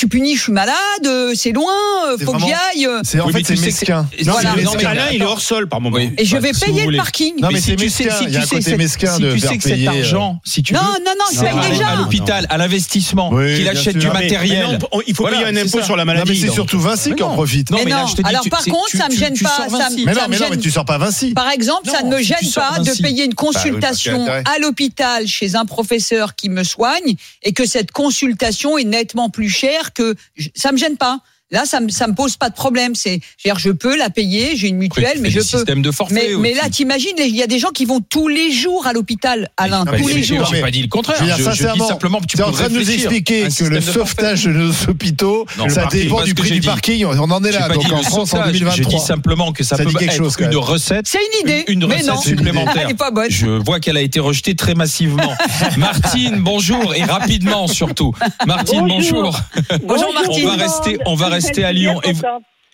Je 0.00 0.06
suis 0.06 0.08
puni, 0.08 0.34
je 0.34 0.44
suis 0.44 0.52
malade, 0.52 0.72
euh, 1.04 1.34
c'est 1.36 1.52
loin, 1.52 1.70
euh, 2.08 2.16
faut 2.24 2.32
que 2.32 2.38
j'y 2.40 2.54
aille. 2.54 2.88
C'est 3.02 3.20
en 3.20 3.28
fait 3.28 3.44
c'est 3.44 3.60
mesquin. 3.60 4.08
Non, 4.24 4.32
mais 4.42 4.84
Alain, 4.86 5.10
il 5.12 5.20
est 5.20 5.26
hors 5.26 5.42
sol 5.42 5.68
par 5.68 5.82
moment. 5.82 5.98
Et 5.98 6.24
je 6.24 6.38
vais 6.38 6.52
payer 6.52 6.86
le 6.86 6.96
parking. 6.96 7.34
Non, 7.38 7.48
mais 7.52 7.60
c'est 7.60 7.72
si 7.72 7.76
tu 7.76 7.90
sais, 7.90 8.04
mesquin. 8.04 8.16
si 8.16 8.24
Il 8.24 8.30
y 8.32 8.36
a 8.36 8.38
tu 8.38 8.44
un 8.44 8.46
sais 8.46 8.56
côté 8.56 8.70
que 8.72 8.76
mesquin 8.78 9.14
si 9.16 9.20
de 9.20 9.32
tu 9.34 9.38
sais 9.40 9.46
faire 9.48 9.56
que 9.58 9.62
cet 9.62 9.72
payer, 9.74 9.88
euh, 9.88 9.90
argent, 9.90 10.40
si 10.42 10.62
tu 10.62 10.72
Non, 10.72 10.80
veux, 10.80 11.04
non, 11.04 11.12
non, 11.18 11.24
je 11.30 11.36
ça 11.36 11.44
paye 11.44 11.70
déjà. 11.70 11.88
à 11.88 11.96
l'hôpital, 11.96 12.46
à 12.48 12.56
l'investissement, 12.56 13.28
qu'il 13.28 13.68
achète 13.68 13.98
du 13.98 14.06
matériel. 14.06 14.78
il 15.06 15.14
faut 15.14 15.26
payer 15.26 15.44
un 15.44 15.54
impôt 15.54 15.82
sur 15.82 15.96
la 15.96 16.06
Non, 16.06 16.12
mais 16.12 16.18
maladie. 16.20 16.40
c'est 16.40 16.50
surtout 16.50 16.80
Vinci 16.80 17.14
qui 17.14 17.22
en 17.22 17.34
profite. 17.34 17.70
Non, 17.70 17.76
Mais 17.76 17.84
mais 17.84 17.90
là, 17.90 18.00
non. 18.00 18.06
je 18.06 18.16
te 18.16 18.22
dis, 18.22 18.28
Alors, 18.30 18.44
par 18.50 18.64
contre, 18.64 18.96
ça 18.96 19.06
me 19.10 19.14
gêne 19.14 19.38
pas. 19.38 19.66
Mais 20.06 20.14
non, 20.14 20.20
mais 20.30 20.38
non, 20.38 20.46
mais 20.50 20.56
tu 20.56 20.70
sors 20.70 20.86
pas 20.86 20.96
Vinci. 20.96 21.34
Par 21.34 21.50
exemple, 21.50 21.90
ça 21.90 22.02
ne 22.02 22.08
me 22.08 22.22
gêne 22.22 22.38
pas 22.54 22.78
de 22.78 23.02
payer 23.02 23.24
une 23.24 23.32
Bah 23.34 23.36
consultation 23.36 24.26
à 24.26 24.58
l'hôpital 24.60 25.26
chez 25.26 25.56
un 25.56 25.66
professeur 25.66 26.36
qui 26.36 26.48
me 26.48 26.64
soigne 26.64 27.16
et 27.42 27.52
que 27.52 27.66
cette 27.66 27.92
consultation 27.92 28.78
est 28.78 28.84
nettement 28.84 29.28
plus 29.28 29.50
chère 29.50 29.89
que 29.92 30.14
ça 30.54 30.72
me 30.72 30.78
gêne 30.78 30.96
pas. 30.96 31.20
Là, 31.52 31.64
ça 31.64 31.80
me 31.80 31.88
ça 31.88 32.06
me 32.06 32.14
pose 32.14 32.36
pas 32.36 32.48
de 32.48 32.54
problème. 32.54 32.94
C'est, 32.94 33.20
dire, 33.44 33.58
je 33.58 33.70
peux 33.70 33.96
la 33.96 34.08
payer, 34.10 34.56
j'ai 34.56 34.68
une 34.68 34.76
mutuelle, 34.76 35.14
tu 35.16 35.20
mais 35.20 35.30
je 35.30 35.38
peux. 35.38 35.44
systèmes 35.44 35.82
de 35.82 35.90
forfait 35.90 36.14
Mais, 36.14 36.36
mais 36.38 36.54
là, 36.54 36.68
t'imagines, 36.70 37.14
il 37.18 37.34
y 37.34 37.42
a 37.42 37.46
des 37.48 37.58
gens 37.58 37.70
qui 37.70 37.84
vont 37.84 38.00
tous 38.00 38.28
les 38.28 38.52
jours 38.52 38.86
à 38.86 38.92
l'hôpital, 38.92 39.50
Alain, 39.56 39.84
tous 39.84 40.08
les 40.08 40.22
jours. 40.22 40.38
Non, 40.40 40.44
J'ai 40.50 40.60
pas 40.60 40.70
dit 40.70 40.82
le 40.82 40.88
contraire. 40.88 41.16
Je 41.18 41.24
veux 41.24 41.26
dire, 41.28 41.38
Je, 41.38 41.42
je 41.44 41.50
dis 41.50 41.56
sincèrement, 41.58 41.88
simplement 41.88 42.20
tu 42.20 42.38
es 42.38 42.42
en 42.42 42.52
train 42.52 42.68
de 42.68 42.74
nous 42.74 42.90
expliquer 42.90 43.42
que 43.44 43.50
système 43.50 43.70
le 43.70 43.80
sauvetage 43.80 44.44
de 44.44 44.52
nos 44.52 44.72
hôpitaux, 44.88 45.46
Non, 45.58 45.68
ça 45.68 45.82
Martin, 45.82 45.98
dépend 45.98 46.22
du 46.22 46.34
prix 46.34 46.50
du 46.52 46.60
parking. 46.60 47.04
On 47.04 47.30
en 47.30 47.42
est 47.44 47.52
là. 47.52 47.68
Donc 47.68 47.84
en 47.92 48.02
France, 48.02 48.32
en 48.34 48.44
sauvetage. 48.44 48.54
Je 48.54 48.58
2023. 48.60 48.92
dis 49.00 49.04
simplement 49.04 49.52
que 49.52 49.64
ça, 49.64 49.76
Ça 49.76 49.84
peut 49.84 49.90
quelque 49.90 50.04
être 50.12 50.16
chose, 50.16 50.36
une 50.38 50.56
recette. 50.56 51.06
C'est 51.08 51.18
une 51.18 51.48
idée, 51.48 51.64
Une 51.68 51.86
mais 51.86 51.96
recette 51.96 52.06
non, 52.06 52.20
supplémentaire. 52.20 52.82
elle 52.84 52.90
est 52.90 52.94
pas 52.94 53.10
bonne. 53.10 53.30
Je 53.30 53.46
vois 53.46 53.80
qu'elle 53.80 53.96
a 53.96 54.02
été 54.02 54.20
rejetée 54.20 54.54
très 54.54 54.74
massivement. 54.74 55.32
Martine, 55.76 56.36
bonjour 56.38 56.94
et 56.94 57.02
rapidement 57.02 57.66
surtout. 57.66 58.12
Martine, 58.46 58.86
bonjour. 58.86 59.36
Bonjour, 59.84 60.12
Martine. 60.14 60.46
On 60.46 60.56
va 60.56 60.56
rester, 60.56 60.98
on 61.06 61.14
va 61.14 61.28
rester 61.46 61.64
à 61.64 61.72
Lyon. 61.72 62.00
Et 62.04 62.12
vous, 62.12 62.22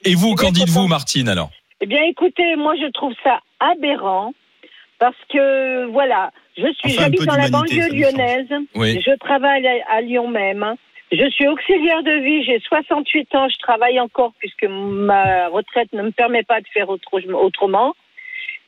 et 0.04 0.14
vous 0.14 0.34
qu'en 0.34 0.50
dites-vous, 0.50 0.86
Martine 0.88 1.28
alors 1.28 1.50
Eh 1.80 1.86
bien, 1.86 2.02
écoutez, 2.02 2.56
moi, 2.56 2.74
je 2.76 2.90
trouve 2.92 3.14
ça 3.24 3.40
aberrant 3.60 4.32
parce 4.98 5.16
que, 5.30 5.86
voilà, 5.86 6.30
je 6.56 6.62
suis, 6.74 6.92
Enfin, 6.92 7.02
j'habite 7.04 7.24
dans 7.24 7.36
la 7.36 7.48
banlieue 7.50 7.88
lyonnaise. 7.92 8.48
Oui. 8.74 9.00
Je 9.04 9.14
travaille 9.18 9.66
à, 9.66 9.72
à 9.96 10.00
Lyon 10.00 10.28
même. 10.28 10.74
Je 11.12 11.28
suis 11.30 11.46
auxiliaire 11.46 12.02
de 12.02 12.12
vie, 12.24 12.44
j'ai 12.44 12.58
68 12.60 13.34
ans, 13.36 13.48
je 13.48 13.58
travaille 13.58 14.00
encore 14.00 14.32
puisque 14.40 14.64
ma 14.64 15.46
retraite 15.48 15.92
ne 15.92 16.02
me 16.02 16.10
permet 16.10 16.42
pas 16.42 16.60
de 16.60 16.66
faire 16.74 16.88
autre- 16.88 17.08
autrement. 17.34 17.94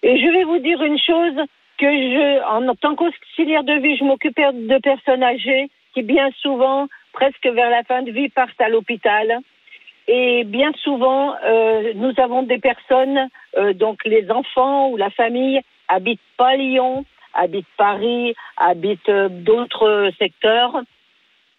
Et 0.04 0.16
je 0.20 0.26
vais 0.30 0.44
vous 0.44 0.58
dire 0.60 0.80
une 0.82 0.98
chose, 0.98 1.34
que 1.78 1.86
je, 1.86 2.44
en 2.44 2.74
tant 2.76 2.94
qu'auxiliaire 2.94 3.64
de 3.64 3.74
vie, 3.80 3.96
je 3.96 4.04
m'occupe 4.04 4.36
de 4.36 4.78
personnes 4.78 5.22
âgées 5.24 5.68
qui 5.94 6.02
bien 6.02 6.28
souvent, 6.42 6.86
presque 7.12 7.44
vers 7.46 7.70
la 7.70 7.82
fin 7.84 8.02
de 8.02 8.10
vie, 8.12 8.28
partent 8.28 8.60
à 8.60 8.68
l'hôpital. 8.68 9.38
Et 10.08 10.44
bien 10.44 10.72
souvent, 10.82 11.34
euh, 11.44 11.92
nous 11.94 12.12
avons 12.16 12.42
des 12.42 12.58
personnes, 12.58 13.28
euh, 13.58 13.74
donc 13.74 14.02
les 14.06 14.30
enfants 14.30 14.88
ou 14.88 14.96
la 14.96 15.10
famille, 15.10 15.60
habitent 15.86 16.20
pas 16.38 16.56
Lyon, 16.56 17.04
habitent 17.34 17.66
Paris, 17.76 18.34
habitent 18.56 19.08
euh, 19.10 19.28
d'autres 19.28 20.10
secteurs. 20.18 20.80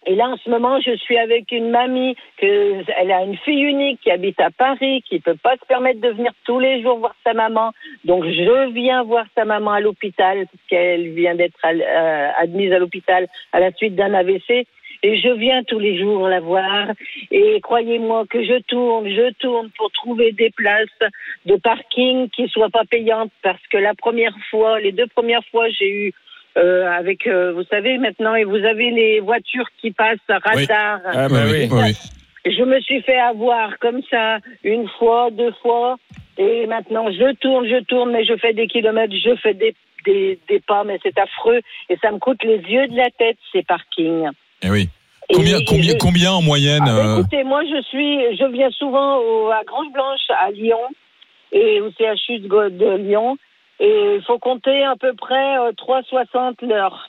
Et 0.06 0.14
là, 0.14 0.30
en 0.30 0.36
ce 0.38 0.48
moment, 0.48 0.80
je 0.80 0.96
suis 0.96 1.18
avec 1.18 1.52
une 1.52 1.70
mamie 1.70 2.16
que 2.38 2.82
elle 2.98 3.12
a 3.12 3.22
une 3.22 3.36
fille 3.36 3.62
unique 3.62 4.00
qui 4.00 4.10
habite 4.10 4.40
à 4.40 4.50
Paris, 4.50 5.02
qui 5.02 5.20
peut 5.20 5.36
pas 5.36 5.56
se 5.56 5.66
permettre 5.66 6.00
de 6.00 6.08
venir 6.08 6.32
tous 6.44 6.58
les 6.58 6.82
jours 6.82 6.98
voir 6.98 7.14
sa 7.22 7.34
maman. 7.34 7.72
Donc, 8.04 8.24
je 8.24 8.70
viens 8.70 9.02
voir 9.02 9.26
sa 9.36 9.44
maman 9.44 9.72
à 9.72 9.80
l'hôpital 9.80 10.46
parce 10.46 10.66
qu'elle 10.68 11.10
vient 11.10 11.34
d'être 11.34 11.58
euh, 11.64 12.30
admise 12.38 12.72
à 12.72 12.78
l'hôpital 12.78 13.28
à 13.52 13.60
la 13.60 13.72
suite 13.72 13.94
d'un 13.94 14.14
AVC. 14.14 14.66
Et 15.02 15.18
je 15.18 15.28
viens 15.30 15.62
tous 15.64 15.78
les 15.78 15.98
jours 15.98 16.28
la 16.28 16.40
voir. 16.40 16.88
Et 17.30 17.60
croyez-moi 17.62 18.24
que 18.28 18.44
je 18.44 18.60
tourne, 18.62 19.08
je 19.08 19.32
tourne 19.34 19.70
pour 19.76 19.90
trouver 19.92 20.32
des 20.32 20.50
places 20.50 21.10
de 21.46 21.56
parking 21.56 22.28
qui 22.30 22.48
soient 22.48 22.68
pas 22.70 22.84
payantes 22.84 23.32
parce 23.42 23.66
que 23.72 23.78
la 23.78 23.94
première 23.94 24.36
fois, 24.50 24.78
les 24.80 24.92
deux 24.92 25.06
premières 25.06 25.44
fois, 25.50 25.68
j'ai 25.70 25.88
eu 25.88 26.12
euh, 26.58 26.90
avec, 26.90 27.26
euh, 27.26 27.52
vous 27.52 27.64
savez, 27.64 27.96
maintenant, 27.98 28.34
et 28.34 28.44
vous 28.44 28.56
avez 28.56 28.90
les 28.90 29.20
voitures 29.20 29.68
qui 29.80 29.92
passent 29.92 30.18
à 30.28 30.38
radar. 30.38 31.00
Ah, 31.04 31.28
bah 31.28 31.44
oui. 31.50 31.68
oui. 31.70 31.96
Je 32.44 32.62
me 32.64 32.80
suis 32.80 33.02
fait 33.02 33.18
avoir 33.18 33.78
comme 33.78 34.02
ça 34.10 34.38
une 34.64 34.88
fois, 34.98 35.30
deux 35.30 35.52
fois, 35.62 35.96
et 36.38 36.66
maintenant 36.66 37.10
je 37.10 37.34
tourne, 37.34 37.68
je 37.68 37.82
tourne, 37.84 38.12
mais 38.12 38.24
je 38.24 38.34
fais 38.36 38.54
des 38.54 38.66
kilomètres, 38.66 39.14
je 39.14 39.36
fais 39.36 39.52
des, 39.52 39.74
des, 40.06 40.38
des 40.48 40.60
pas, 40.60 40.82
mais 40.84 40.98
c'est 41.02 41.18
affreux, 41.18 41.60
et 41.90 41.96
ça 41.98 42.10
me 42.10 42.18
coûte 42.18 42.42
les 42.42 42.58
yeux 42.58 42.88
de 42.88 42.96
la 42.96 43.10
tête, 43.10 43.36
ces 43.52 43.62
parkings. 43.62 44.28
Eh 44.62 44.70
oui. 44.70 44.88
Et- 45.28 45.34
Combien, 45.34 45.58
et 45.58 45.64
combien, 45.64 45.92
je- 45.92 45.98
combien 45.98 46.32
en 46.32 46.42
moyenne 46.42 46.82
ah, 46.86 46.92
bah, 46.92 47.06
euh, 47.06 47.20
Écoutez, 47.20 47.44
moi 47.44 47.62
je 47.64 47.80
suis, 47.84 48.36
je 48.36 48.50
viens 48.52 48.70
souvent 48.72 49.18
au- 49.18 49.48
à 49.50 49.62
Grange 49.64 49.92
Blanche 49.92 50.20
à 50.44 50.50
Lyon 50.50 50.80
et 51.52 51.80
au 51.80 51.90
CHU 51.92 52.40
de, 52.40 52.68
de 52.70 52.96
Lyon, 52.96 53.36
et 53.78 54.16
il 54.16 54.22
faut 54.26 54.38
compter 54.38 54.82
à 54.84 54.94
peu 54.96 55.14
près 55.14 55.58
euh, 55.58 55.72
3,60 55.76 56.66
l'heure. 56.66 57.08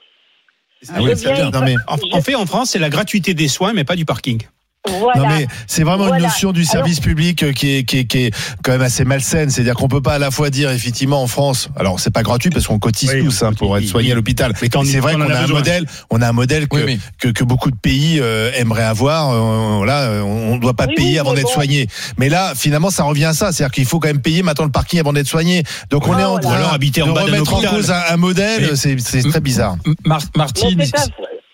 Ah 0.90 0.98
oui, 1.02 1.10
Je 1.12 1.16
c'est 1.16 1.34
viens- 1.34 1.50
bien. 1.50 1.60
Non, 1.60 1.66
mais, 1.66 1.76
En, 1.88 1.96
en 2.18 2.22
fait, 2.22 2.36
en 2.36 2.46
France, 2.46 2.70
c'est 2.72 2.80
la 2.80 2.90
gratuité 2.90 3.34
des 3.34 3.48
soins, 3.48 3.74
mais 3.74 3.84
pas 3.84 3.96
du 3.96 4.06
parking. 4.06 4.42
Voilà. 4.90 5.20
non, 5.22 5.28
mais 5.28 5.48
c'est 5.68 5.84
vraiment 5.84 6.12
une 6.14 6.24
notion 6.24 6.52
du 6.52 6.66
service 6.66 7.00
public 7.00 7.44
euh, 7.44 7.52
qui 7.54 7.76
est, 7.78 7.84
qui, 7.84 8.00
est, 8.00 8.06
qui 8.06 8.18
est 8.26 8.32
quand 8.64 8.72
même 8.72 8.82
assez 8.82 9.06
malsaine. 9.06 9.52
C'est-à-dire 9.52 9.76
qu'on 9.76 9.88
peut 9.88 10.02
pas 10.02 10.16
à 10.16 10.20
la 10.20 10.32
fois 10.32 10.50
dire 10.50 10.72
effectivement 10.72 11.22
en 11.22 11.28
France, 11.28 11.70
alors 11.76 12.00
c'est 12.00 12.10
pas 12.10 12.24
gratuit 12.24 12.50
parce 12.50 12.66
qu'on 12.66 12.80
cotise 12.80 13.12
Oui, 13.14 13.24
tous 13.24 13.44
hein, 13.44 13.54
pour 13.54 13.78
être 13.78 13.86
soigné 13.86 14.12
à 14.12 14.16
l'hôpital. 14.16 14.54
Mais 14.60 14.70
quand 14.70 14.84
c'est 14.84 15.00
vrai 15.00 15.14
qu'on 15.14 15.22
a 15.30 15.36
a, 15.36 15.44
un 15.44 15.48
modèle, 15.48 15.86
on 16.10 16.20
a 16.24 16.28
un 16.30 16.32
modèle 16.32 16.68
que, 16.68 16.78
Oui, 16.78 16.84
oui. 16.86 17.00
que, 17.20 17.28
que 17.28 17.44
beaucoup 17.44 17.70
de 17.70 17.76
pays 17.76 18.18
euh, 18.20 18.52
aimeraient 18.56 18.84
avoir. 18.84 19.30
Euh, 19.32 19.76
voilà, 19.78 20.00
euh, 20.02 20.22
on 20.24 20.56
ne 20.56 20.60
doit 20.60 20.74
pas 20.74 20.88
Oui, 20.88 20.96
payer 20.96 21.12
oui, 21.12 21.20
avant 21.20 21.36
d'être 21.36 21.46
bon. 21.46 21.54
soigné. 21.54 21.88
Mais 22.18 22.30
là, 22.30 22.54
finalement, 22.56 22.90
ça 22.90 23.04
revient 23.04 23.26
à 23.26 23.34
ça. 23.34 23.52
C'est-à-dire 23.52 23.72
qu'il 23.74 23.86
faut 23.86 24.00
quand 24.00 24.08
même 24.08 24.22
payer 24.22 24.42
maintenant 24.42 24.66
le 24.66 24.72
parking 24.72 25.00
avant 25.00 25.14
d'être 25.14 25.28
soigné. 25.28 25.62
Donc 25.92 26.08
on 26.08 26.14
Ah, 26.14 26.22
est 26.22 26.26
en 26.26 26.40
train 26.40 26.50
Ou 26.50 26.54
alors 26.56 26.74
habiter 26.74 27.04
en 27.04 27.10
de 27.10 27.14
d'un 27.14 27.22
remettre 27.22 27.54
en 27.54 27.62
cause 27.62 27.92
un, 27.92 28.02
un 28.10 28.18
modèle. 28.18 28.76
C'est 28.76 29.00
c'est 29.00 29.22
très 29.22 29.42
bizarre. 29.42 29.76
Mar- 30.06 30.22
Martine. 30.36 30.84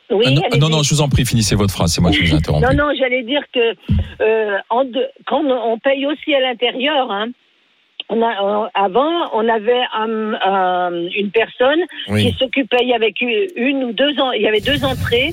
Oui, 0.10 0.24
Ah 0.28 0.32
non, 0.32 0.42
non, 0.60 0.70
non, 0.78 0.84
je 0.84 0.94
vous 0.96 1.02
en 1.02 1.10
prie, 1.10 1.26
finissez 1.26 1.56
votre 1.56 1.74
phrase, 1.74 1.92
c'est 1.94 2.02
moi 2.02 2.12
qui 2.12 2.22
vous 2.24 2.34
ai 2.34 2.38
interrompu. 2.38 2.66
Non, 2.66 2.74
non, 2.88 2.94
j'allais 2.98 3.24
dire 3.24 3.42
que 3.54 3.76
euh, 4.22 4.58
en 4.70 4.86
deux- 4.86 5.08
quand 5.26 5.44
on 5.46 5.78
paye 5.80 6.06
aussi 6.06 6.34
à 6.34 6.40
l'intérieur, 6.40 7.12
hein, 7.12 7.28
on 8.10 8.22
a, 8.22 8.42
on- 8.42 8.70
avant, 8.74 9.12
on 9.34 9.48
avait 9.50 9.84
un- 9.94 10.34
un- 10.36 11.08
une 11.10 11.30
personne 11.32 11.82
Oui. 12.08 12.26
qui 12.32 12.38
s'occupait, 12.38 12.78
il 12.84 12.88
y 12.90 12.94
avait 12.94 13.14
une 13.58 13.84
ou 13.84 13.92
deux 13.92 14.12
il 14.36 14.42
y 14.42 14.48
avait 14.48 14.62
deux 14.62 14.84
entrées. 14.86 15.32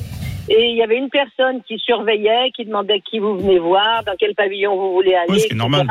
Et 0.51 0.69
il 0.73 0.77
y 0.77 0.83
avait 0.83 0.99
une 0.99 1.09
personne 1.09 1.63
qui 1.67 1.79
surveillait, 1.79 2.51
qui 2.55 2.67
demandait 2.67 3.01
qui 3.01 3.19
vous 3.19 3.39
venez 3.39 3.59
voir, 3.59 4.05
dans 4.05 4.13
quel 4.19 4.35
pavillon 4.35 4.77
vous 4.77 4.93
voulez 4.93 5.15
aller, 5.15 5.25
Oui, 5.31 5.39
c'est 5.41 5.47
etc. 5.47 5.57
normal. 5.59 5.87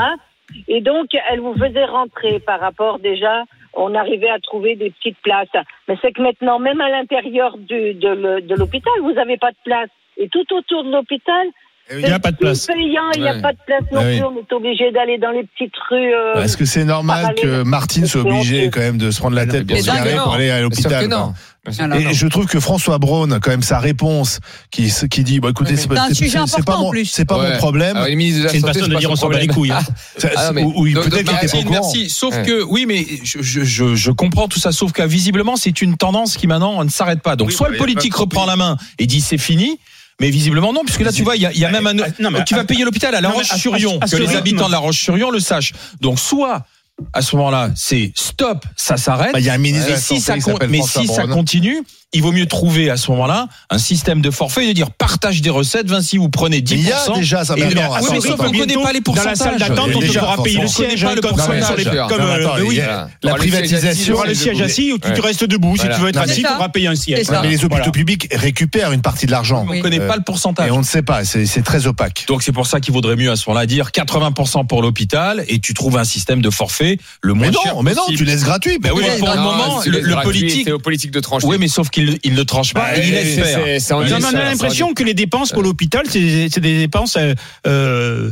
Et 0.68 0.80
donc, 0.80 1.08
elle 1.32 1.40
vous 1.40 1.56
faisait 1.56 1.86
rentrer 1.86 2.40
par 2.40 2.60
rapport 2.60 3.00
déjà, 3.00 3.46
on 3.76 3.94
arrivait 3.96 4.30
à 4.30 4.40
trouver 4.40 4.76
des 4.76 4.92
petites 4.92 5.18
places. 5.24 5.48
Mais 5.88 5.96
c'est 6.02 6.12
que 6.12 6.22
maintenant, 6.22 6.60
même 6.60 6.80
à 6.82 6.90
l'intérieur 6.90 7.58
du- 7.58 7.94
de 7.94 8.10
le- 8.10 8.42
de 8.42 8.56
l'hôpital, 8.56 8.94
vous 9.02 9.14
n'avez 9.14 9.38
pas 9.38 9.52
de 9.52 9.58
place. 9.64 9.90
Et 10.18 10.30
tout 10.30 10.46
autour 10.54 10.84
de 10.84 10.92
l'hôpital, 10.92 11.48
Eh. 11.90 12.00
Il 12.00 12.06
n'y 12.06 12.12
a 12.14 12.18
pas 12.20 12.32
de 12.32 12.38
place. 12.38 12.66
payant, 12.68 13.12
il 13.14 13.24
n'y 13.24 13.28
a 13.28 13.34
Ouais. 13.34 13.42
pas 13.42 13.52
de 13.52 13.58
place 13.68 13.84
non 13.92 14.00
Ah 14.02 14.06
oui. 14.08 14.16
plus. 14.18 14.24
On 14.26 14.38
est 14.38 14.54
obligé 14.54 14.92
d'aller 14.94 15.18
dans 15.18 15.32
les 15.32 15.44
petites 15.44 15.76
rues. 15.90 16.14
euh, 16.16 16.42
Est-ce 16.42 16.56
que 16.56 16.64
c'est 16.64 16.86
normal 16.86 17.36
que. 17.36 17.64
Martine 17.64 18.06
soit 18.06 18.22
obligée 18.22 18.70
quand 18.70 18.80
même 18.80 18.98
de 18.98 19.12
se 19.12 19.20
prendre 19.20 19.36
la 19.36 19.46
tête 19.46 19.66
Bien 19.66 19.76
pour 19.76 19.86
se 19.86 19.92
garer 19.92 20.16
non. 20.16 20.24
pour 20.24 20.34
aller 20.36 20.50
à 20.50 20.62
l'hôpital 20.62 21.08
non. 21.10 21.34
Alors, 21.66 21.98
Et 21.98 22.14
je 22.14 22.28
trouve 22.28 22.46
que 22.46 22.60
François 22.60 22.98
Braun, 22.98 23.40
quand 23.40 23.50
même, 23.50 23.64
sa 23.64 23.80
réponse, 23.80 24.40
qui, 24.70 24.92
qui 25.10 25.24
dit, 25.24 25.40
bon, 25.40 25.50
écoutez, 25.50 25.72
Oui, 25.76 25.78
c'est 25.80 25.88
pas, 25.88 26.08
c'est 26.12 26.66
pas 26.66 26.78
mon, 26.78 26.92
c'est 27.06 27.24
pas 27.24 27.38
Ouais. 27.40 27.52
mon 27.54 27.58
problème. 27.58 27.96
Alors, 27.96 28.10
de 28.10 28.44
la 28.44 28.50
C'est 28.50 28.58
une 28.58 28.64
façon 28.68 28.88
de 28.88 28.94
pas 28.94 29.00
dire 29.00 29.10
on 29.12 29.16
s'en 29.16 29.30
bat 29.30 29.40
les 29.40 29.48
problème. 29.48 29.78
couilles. 29.78 29.94
hein. 29.94 29.96
Ça- 30.18 30.30
Ah, 30.36 30.48
non, 30.48 30.54
mais- 30.54 30.64
ou- 30.64 30.74
ou 30.82 30.88
il- 30.88 30.94
donc- 30.94 31.06
peut-être 31.10 31.26
donc, 31.26 31.40
qu'il 31.40 31.48
était 31.48 31.64
pas 31.64 31.70
merci. 31.70 32.10
Sauf 32.10 32.36
Ouais. 32.36 32.44
que, 32.44 32.64
oui, 32.64 32.86
mais 32.86 33.06
je, 33.24 33.42
je, 33.42 33.64
je, 33.64 33.96
je 33.96 34.12
comprends 34.12 34.50
tout 34.50 34.60
ça, 34.60 34.74
sauf 34.74 34.92
que 34.92 35.04
visiblement, 35.04 35.56
c'est 35.56 35.82
une 35.82 35.96
tendance 35.96 36.36
qui 36.36 36.48
maintenant 36.48 36.84
ne 36.84 36.90
s'arrête 36.90 37.22
pas. 37.22 37.38
Donc, 37.38 37.48
Oui, 37.48 37.54
soit 37.54 37.68
bah, 37.68 37.74
le 37.74 37.78
politique 37.78 38.14
reprend 38.16 38.46
la 38.46 38.58
main 38.58 38.76
et 39.00 39.06
dit 39.08 39.22
c'est 39.22 39.38
fini. 39.38 39.80
Mais 40.20 40.30
visiblement 40.30 40.74
non, 40.74 40.82
puisque 40.86 41.02
là 41.02 41.12
tu 41.12 41.24
vois, 41.24 41.36
il 41.38 41.42
y 41.42 41.46
a, 41.46 41.52
il 41.54 41.58
y 41.60 41.66
a 41.66 41.72
même 41.72 41.88
un 41.88 41.98
Ah, 41.98 42.08
non, 42.20 42.30
mais 42.30 42.44
qui 42.44 42.54
va 42.54 42.62
à- 42.62 42.66
payer 42.66 42.84
l'hôpital 42.84 43.16
à 43.16 43.22
La 43.22 43.30
Roche-sur-Yon, 43.32 44.00
que 44.00 44.16
les 44.18 44.26
rythme- 44.28 44.38
habitants 44.38 44.68
de 44.68 44.72
La 44.72 44.78
Roche-sur-Yon 44.78 45.32
le 45.32 45.40
sachent. 45.40 45.74
Donc 46.02 46.20
soit 46.20 46.66
à 47.12 47.22
ce 47.22 47.36
moment-là, 47.36 47.72
c'est 47.76 48.12
stop, 48.16 48.66
ça 48.76 48.98
s'arrête. 48.98 49.34
Bah, 49.34 49.40
Il 49.40 49.46
y 49.46 49.50
a 49.50 49.54
un 49.54 49.58
ministre 49.58 49.90
Mais 49.90 49.98
si, 49.98 50.22
ça, 50.22 50.38
con- 50.40 50.58
mais 50.70 50.82
si 50.82 51.08
continue, 51.28 51.82
il 52.14 52.22
vaut 52.22 52.32
mieux 52.32 52.46
trouver 52.46 52.90
à 52.90 52.98
ce 52.98 53.10
moment-là 53.12 53.48
un 53.70 53.78
système 53.78 54.22
de 54.22 54.30
forfait 54.32 54.66
et 54.66 54.68
de 54.70 54.74
dire 54.74 54.92
partage 54.92 55.42
des 55.42 55.50
recettes. 55.50 55.88
Vinci, 55.90 56.18
vous 56.18 56.30
prenez 56.30 56.62
10%. 56.62 56.74
Mais 56.76 56.80
il 56.82 56.88
y 56.88 56.92
a 56.92 57.10
déjà 57.16 57.44
ça. 57.46 57.56
Mais 57.58 57.66
mais 57.74 57.82
attends, 57.82 57.96
oui, 58.02 58.10
mais 58.14 58.22
sauf 58.22 58.32
qu'on 58.38 58.46
connaît 58.46 58.66
bientôt, 58.66 58.82
pas 58.84 58.94
les 58.94 59.02
Dans 59.02 59.14
la 59.14 59.36
salle 59.36 59.54
pourcentages. 59.54 59.60
d'attente, 59.70 59.90
on 59.96 60.00
Déjà, 60.00 60.20
devra 60.22 60.44
payer 60.44 60.60
le 60.60 60.74
connaît 60.74 60.90
siège. 60.90 61.04
pas 61.04 61.16
le 61.16 61.22
Comme 61.22 61.30
pourcentage. 61.32 61.84
comme, 62.10 62.22
Non, 62.22 62.70
mais. 62.70 62.84
La 63.24 63.34
privatisation, 63.36 64.06
Tu 64.06 64.12
auras 64.14 64.28
le 64.28 64.34
siège 64.36 64.62
assis 64.62 64.94
ou 64.94 64.98
tu 65.00 65.22
restes 65.22 65.44
debout. 65.46 65.76
Si 65.78 65.84
tu 65.90 66.00
veux 66.02 66.10
être 66.10 66.16
Non, 66.16 66.22
assis, 66.22 66.36
tu 66.36 66.42
ça. 66.44 66.54
devras 66.54 66.70
payer 66.70 66.88
un 66.88 66.96
siège. 66.96 67.26
Mais 67.30 67.50
les 67.50 67.66
hôpitaux 67.66 67.92
publics 67.92 68.28
récupèrent 68.34 68.92
une 68.92 69.02
partie 69.02 69.26
de 69.26 69.32
l'argent. 69.32 69.66
On 69.68 69.74
ne 69.74 69.82
connaît 69.82 70.00
Euh, 70.00 70.08
pas 70.08 70.16
le 70.18 70.24
pourcentage. 70.24 70.68
Et 70.68 70.72
on 70.72 70.80
ne 70.80 70.84
sait 70.84 71.02
pas, 71.04 71.24
c'est 71.26 71.64
très 71.64 71.88
opaque. 71.88 72.26
Donc 72.28 72.44
c'est 72.44 72.52
pour 72.52 72.68
ça 72.68 72.80
qu'il 72.80 72.94
vaudrait 72.94 73.16
mieux 73.16 73.32
à 73.32 73.36
ce 73.36 73.50
moment-là 73.50 73.66
dire 73.66 73.90
80% 73.92 74.66
pour 74.68 74.82
l'hôpital 74.82 75.44
et 75.48 75.60
tu 75.60 75.74
trouves 75.74 75.98
un 75.98 76.04
système 76.04 76.42
de 76.42 76.50
forfait 76.50 76.98
le 77.22 77.34
moins 77.34 77.48
Mais 77.48 77.54
cher 77.54 77.76
non, 77.76 77.84
mais 77.84 77.94
non, 77.94 78.04
tu 78.16 78.24
laisses 78.26 78.44
gratuit. 78.44 78.78
Ben 78.80 78.92
oui, 78.94 79.04
mais 79.08 79.18
pour 79.20 79.30
le 79.30 79.36
Non, 79.36 79.42
moment, 79.44 79.82
le, 79.86 80.24
politique. 80.24 80.64
C'est 80.66 80.72
aux 80.72 80.80
politiques 80.80 81.12
de 81.12 81.20
trancher. 81.20 81.48
Oui, 81.48 81.58
mais 81.60 81.68
sauf 81.68 81.90
qu'il 81.90 82.03
il 82.24 82.34
ne 82.34 82.44
tranche 82.44 82.74
pas 82.74 82.92
Bah, 82.92 82.98
et 82.98 83.08
il 83.08 83.14
et 83.14 83.24
laisse 83.24 83.36
faire. 83.36 83.98
on 83.98 84.02
a 84.02 84.32
l'impression 84.44 84.94
que 84.94 85.04
les 85.04 85.14
dépenses 85.14 85.52
pour 85.52 85.64
l'hôpital, 85.64 86.04
c'est 86.10 86.60
des 86.60 86.78
dépenses 86.80 87.18
euh, 87.18 87.34
euh, 87.68 88.32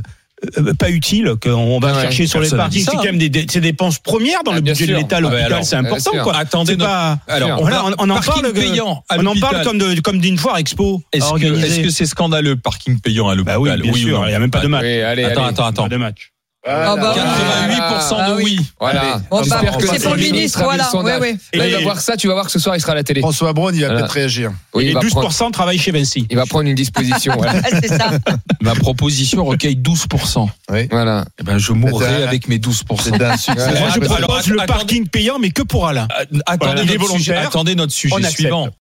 euh, 0.58 0.74
pas 0.74 0.90
utiles 0.90 1.34
qu'on 1.42 1.80
va 1.80 1.94
Ouais, 1.94 2.02
chercher 2.02 2.26
sur 2.26 2.40
les 2.40 2.50
ça. 2.50 2.68
C'est 2.72 2.84
quand 2.86 3.04
même 3.04 3.20
des, 3.20 3.30
des- 3.30 3.46
c'est 3.48 3.60
des 3.62 3.70
dépenses 3.72 4.00
premières 4.00 4.44
dans 4.44 4.54
Ah, 4.54 4.56
le 4.56 4.62
budget 4.62 4.88
de 4.88 4.96
l'État. 4.96 5.18
Ah, 5.18 5.22
ben 5.22 5.30
L'hôpital, 5.30 5.64
c'est 5.64 5.76
important. 5.76 6.12
Quoi. 6.24 6.36
Attendez 6.36 6.78
pas- 6.78 7.20
Alors, 7.28 7.62
Voilà, 7.62 7.86
on, 7.86 7.94
on 8.00 8.10
en 8.10 8.20
parle, 8.20 8.52
payant 8.52 9.04
à 9.08 9.18
on 9.18 9.26
en 9.28 9.36
parle 9.40 9.58
l'hôpital. 9.58 9.64
comme 9.66 9.78
de- 9.78 10.02
comme 10.02 10.20
d'une 10.20 10.38
foire 10.40 10.58
expo. 10.58 11.04
Est-ce 11.14 11.82
que 11.84 11.90
c'est 11.92 12.08
scandaleux 12.08 12.56
parking 12.56 13.00
payant 13.00 13.30
à 13.30 13.36
l'hôpital? 13.36 13.58
Bah 13.58 13.62
oui, 13.62 13.82
bien 13.82 13.94
sûr. 13.94 14.24
Il 14.26 14.30
n'y 14.30 14.34
a 14.36 14.40
même 14.40 14.50
pas 14.52 14.62
de 14.62 14.68
match. 14.68 14.82
Oui, 14.84 15.02
allez, 15.02 15.24
Attends, 15.26 15.42
allez. 15.42 15.50
attends, 15.52 15.66
attends. 15.66 15.84
Pas 15.84 15.90
de 15.90 15.98
match. 15.98 16.32
Ah 16.64 16.96
bah, 16.96 17.16
88% 17.16 18.16
Ah 18.20 18.30
de 18.30 18.36
oui. 18.36 18.44
oui. 18.60 18.66
Voilà. 18.80 19.20
Bon, 19.32 19.42
bah, 19.42 19.62
c'est 19.92 20.04
pour 20.04 20.14
le 20.14 20.22
ministre, 20.22 20.62
voilà. 20.64 20.88
Ouais, 20.96 21.18
ouais. 21.18 21.38
Là, 21.54 21.68
il 21.68 21.74
va 21.74 21.80
Et- 21.80 21.84
voir 21.84 22.00
ça, 22.00 22.16
tu 22.16 22.28
vas 22.28 22.34
voir 22.34 22.46
que 22.46 22.52
ce 22.52 22.60
soir, 22.60 22.76
il 22.76 22.80
sera 22.82 22.92
à 22.92 22.96
la 22.96 23.04
télé. 23.04 23.22
François 23.22 23.52
Braun, 23.54 23.74
il 23.74 23.82
va 23.82 23.88
Voilà. 23.88 24.02
peut-être 24.02 24.12
réagir. 24.12 24.52
Oui, 24.76 24.84
Et 24.84 24.88
il 24.90 24.94
va 24.94 25.00
prendre, 25.00 25.28
12% 25.28 25.52
travaillent 25.52 25.80
chez 25.80 25.92
Vinci. 25.92 26.28
il 26.30 26.36
va 26.36 26.46
prendre 26.46 26.68
une 26.70 26.76
disposition. 26.76 27.34
voilà. 27.36 27.54
c'est 27.82 27.88
ça. 27.88 28.12
Ma 28.62 28.76
proposition 28.76 29.44
recueille 29.44 29.76
12%. 29.76 30.48
Voilà. 30.92 31.26
Eh 31.40 31.44
ben, 31.44 31.58
je 31.58 31.72
mourrai 31.74 32.24
avec 32.24 32.48
mes 32.48 32.60
12%. 32.60 33.02
C'est 33.02 33.24
un 33.24 33.38
succès. 33.38 33.60
Ouais. 33.74 33.80
Moi, 33.80 33.90
je 33.96 34.00
Alors, 34.02 34.20
propose 34.20 34.40
attendez- 34.42 34.60
le 34.62 34.66
parking 34.68 35.08
payant, 35.08 35.40
mais 35.40 35.50
que 35.50 35.64
pour 35.64 35.88
Alain. 35.88 36.08
Euh, 36.20 36.26
Attendez, 36.46 36.84
Voilà, 36.84 36.98
notre 37.00 37.12
sujet, 37.14 37.36
attendez 37.38 37.74
notre 37.76 37.94
sujet 37.94 38.22
suivant. 38.30 38.70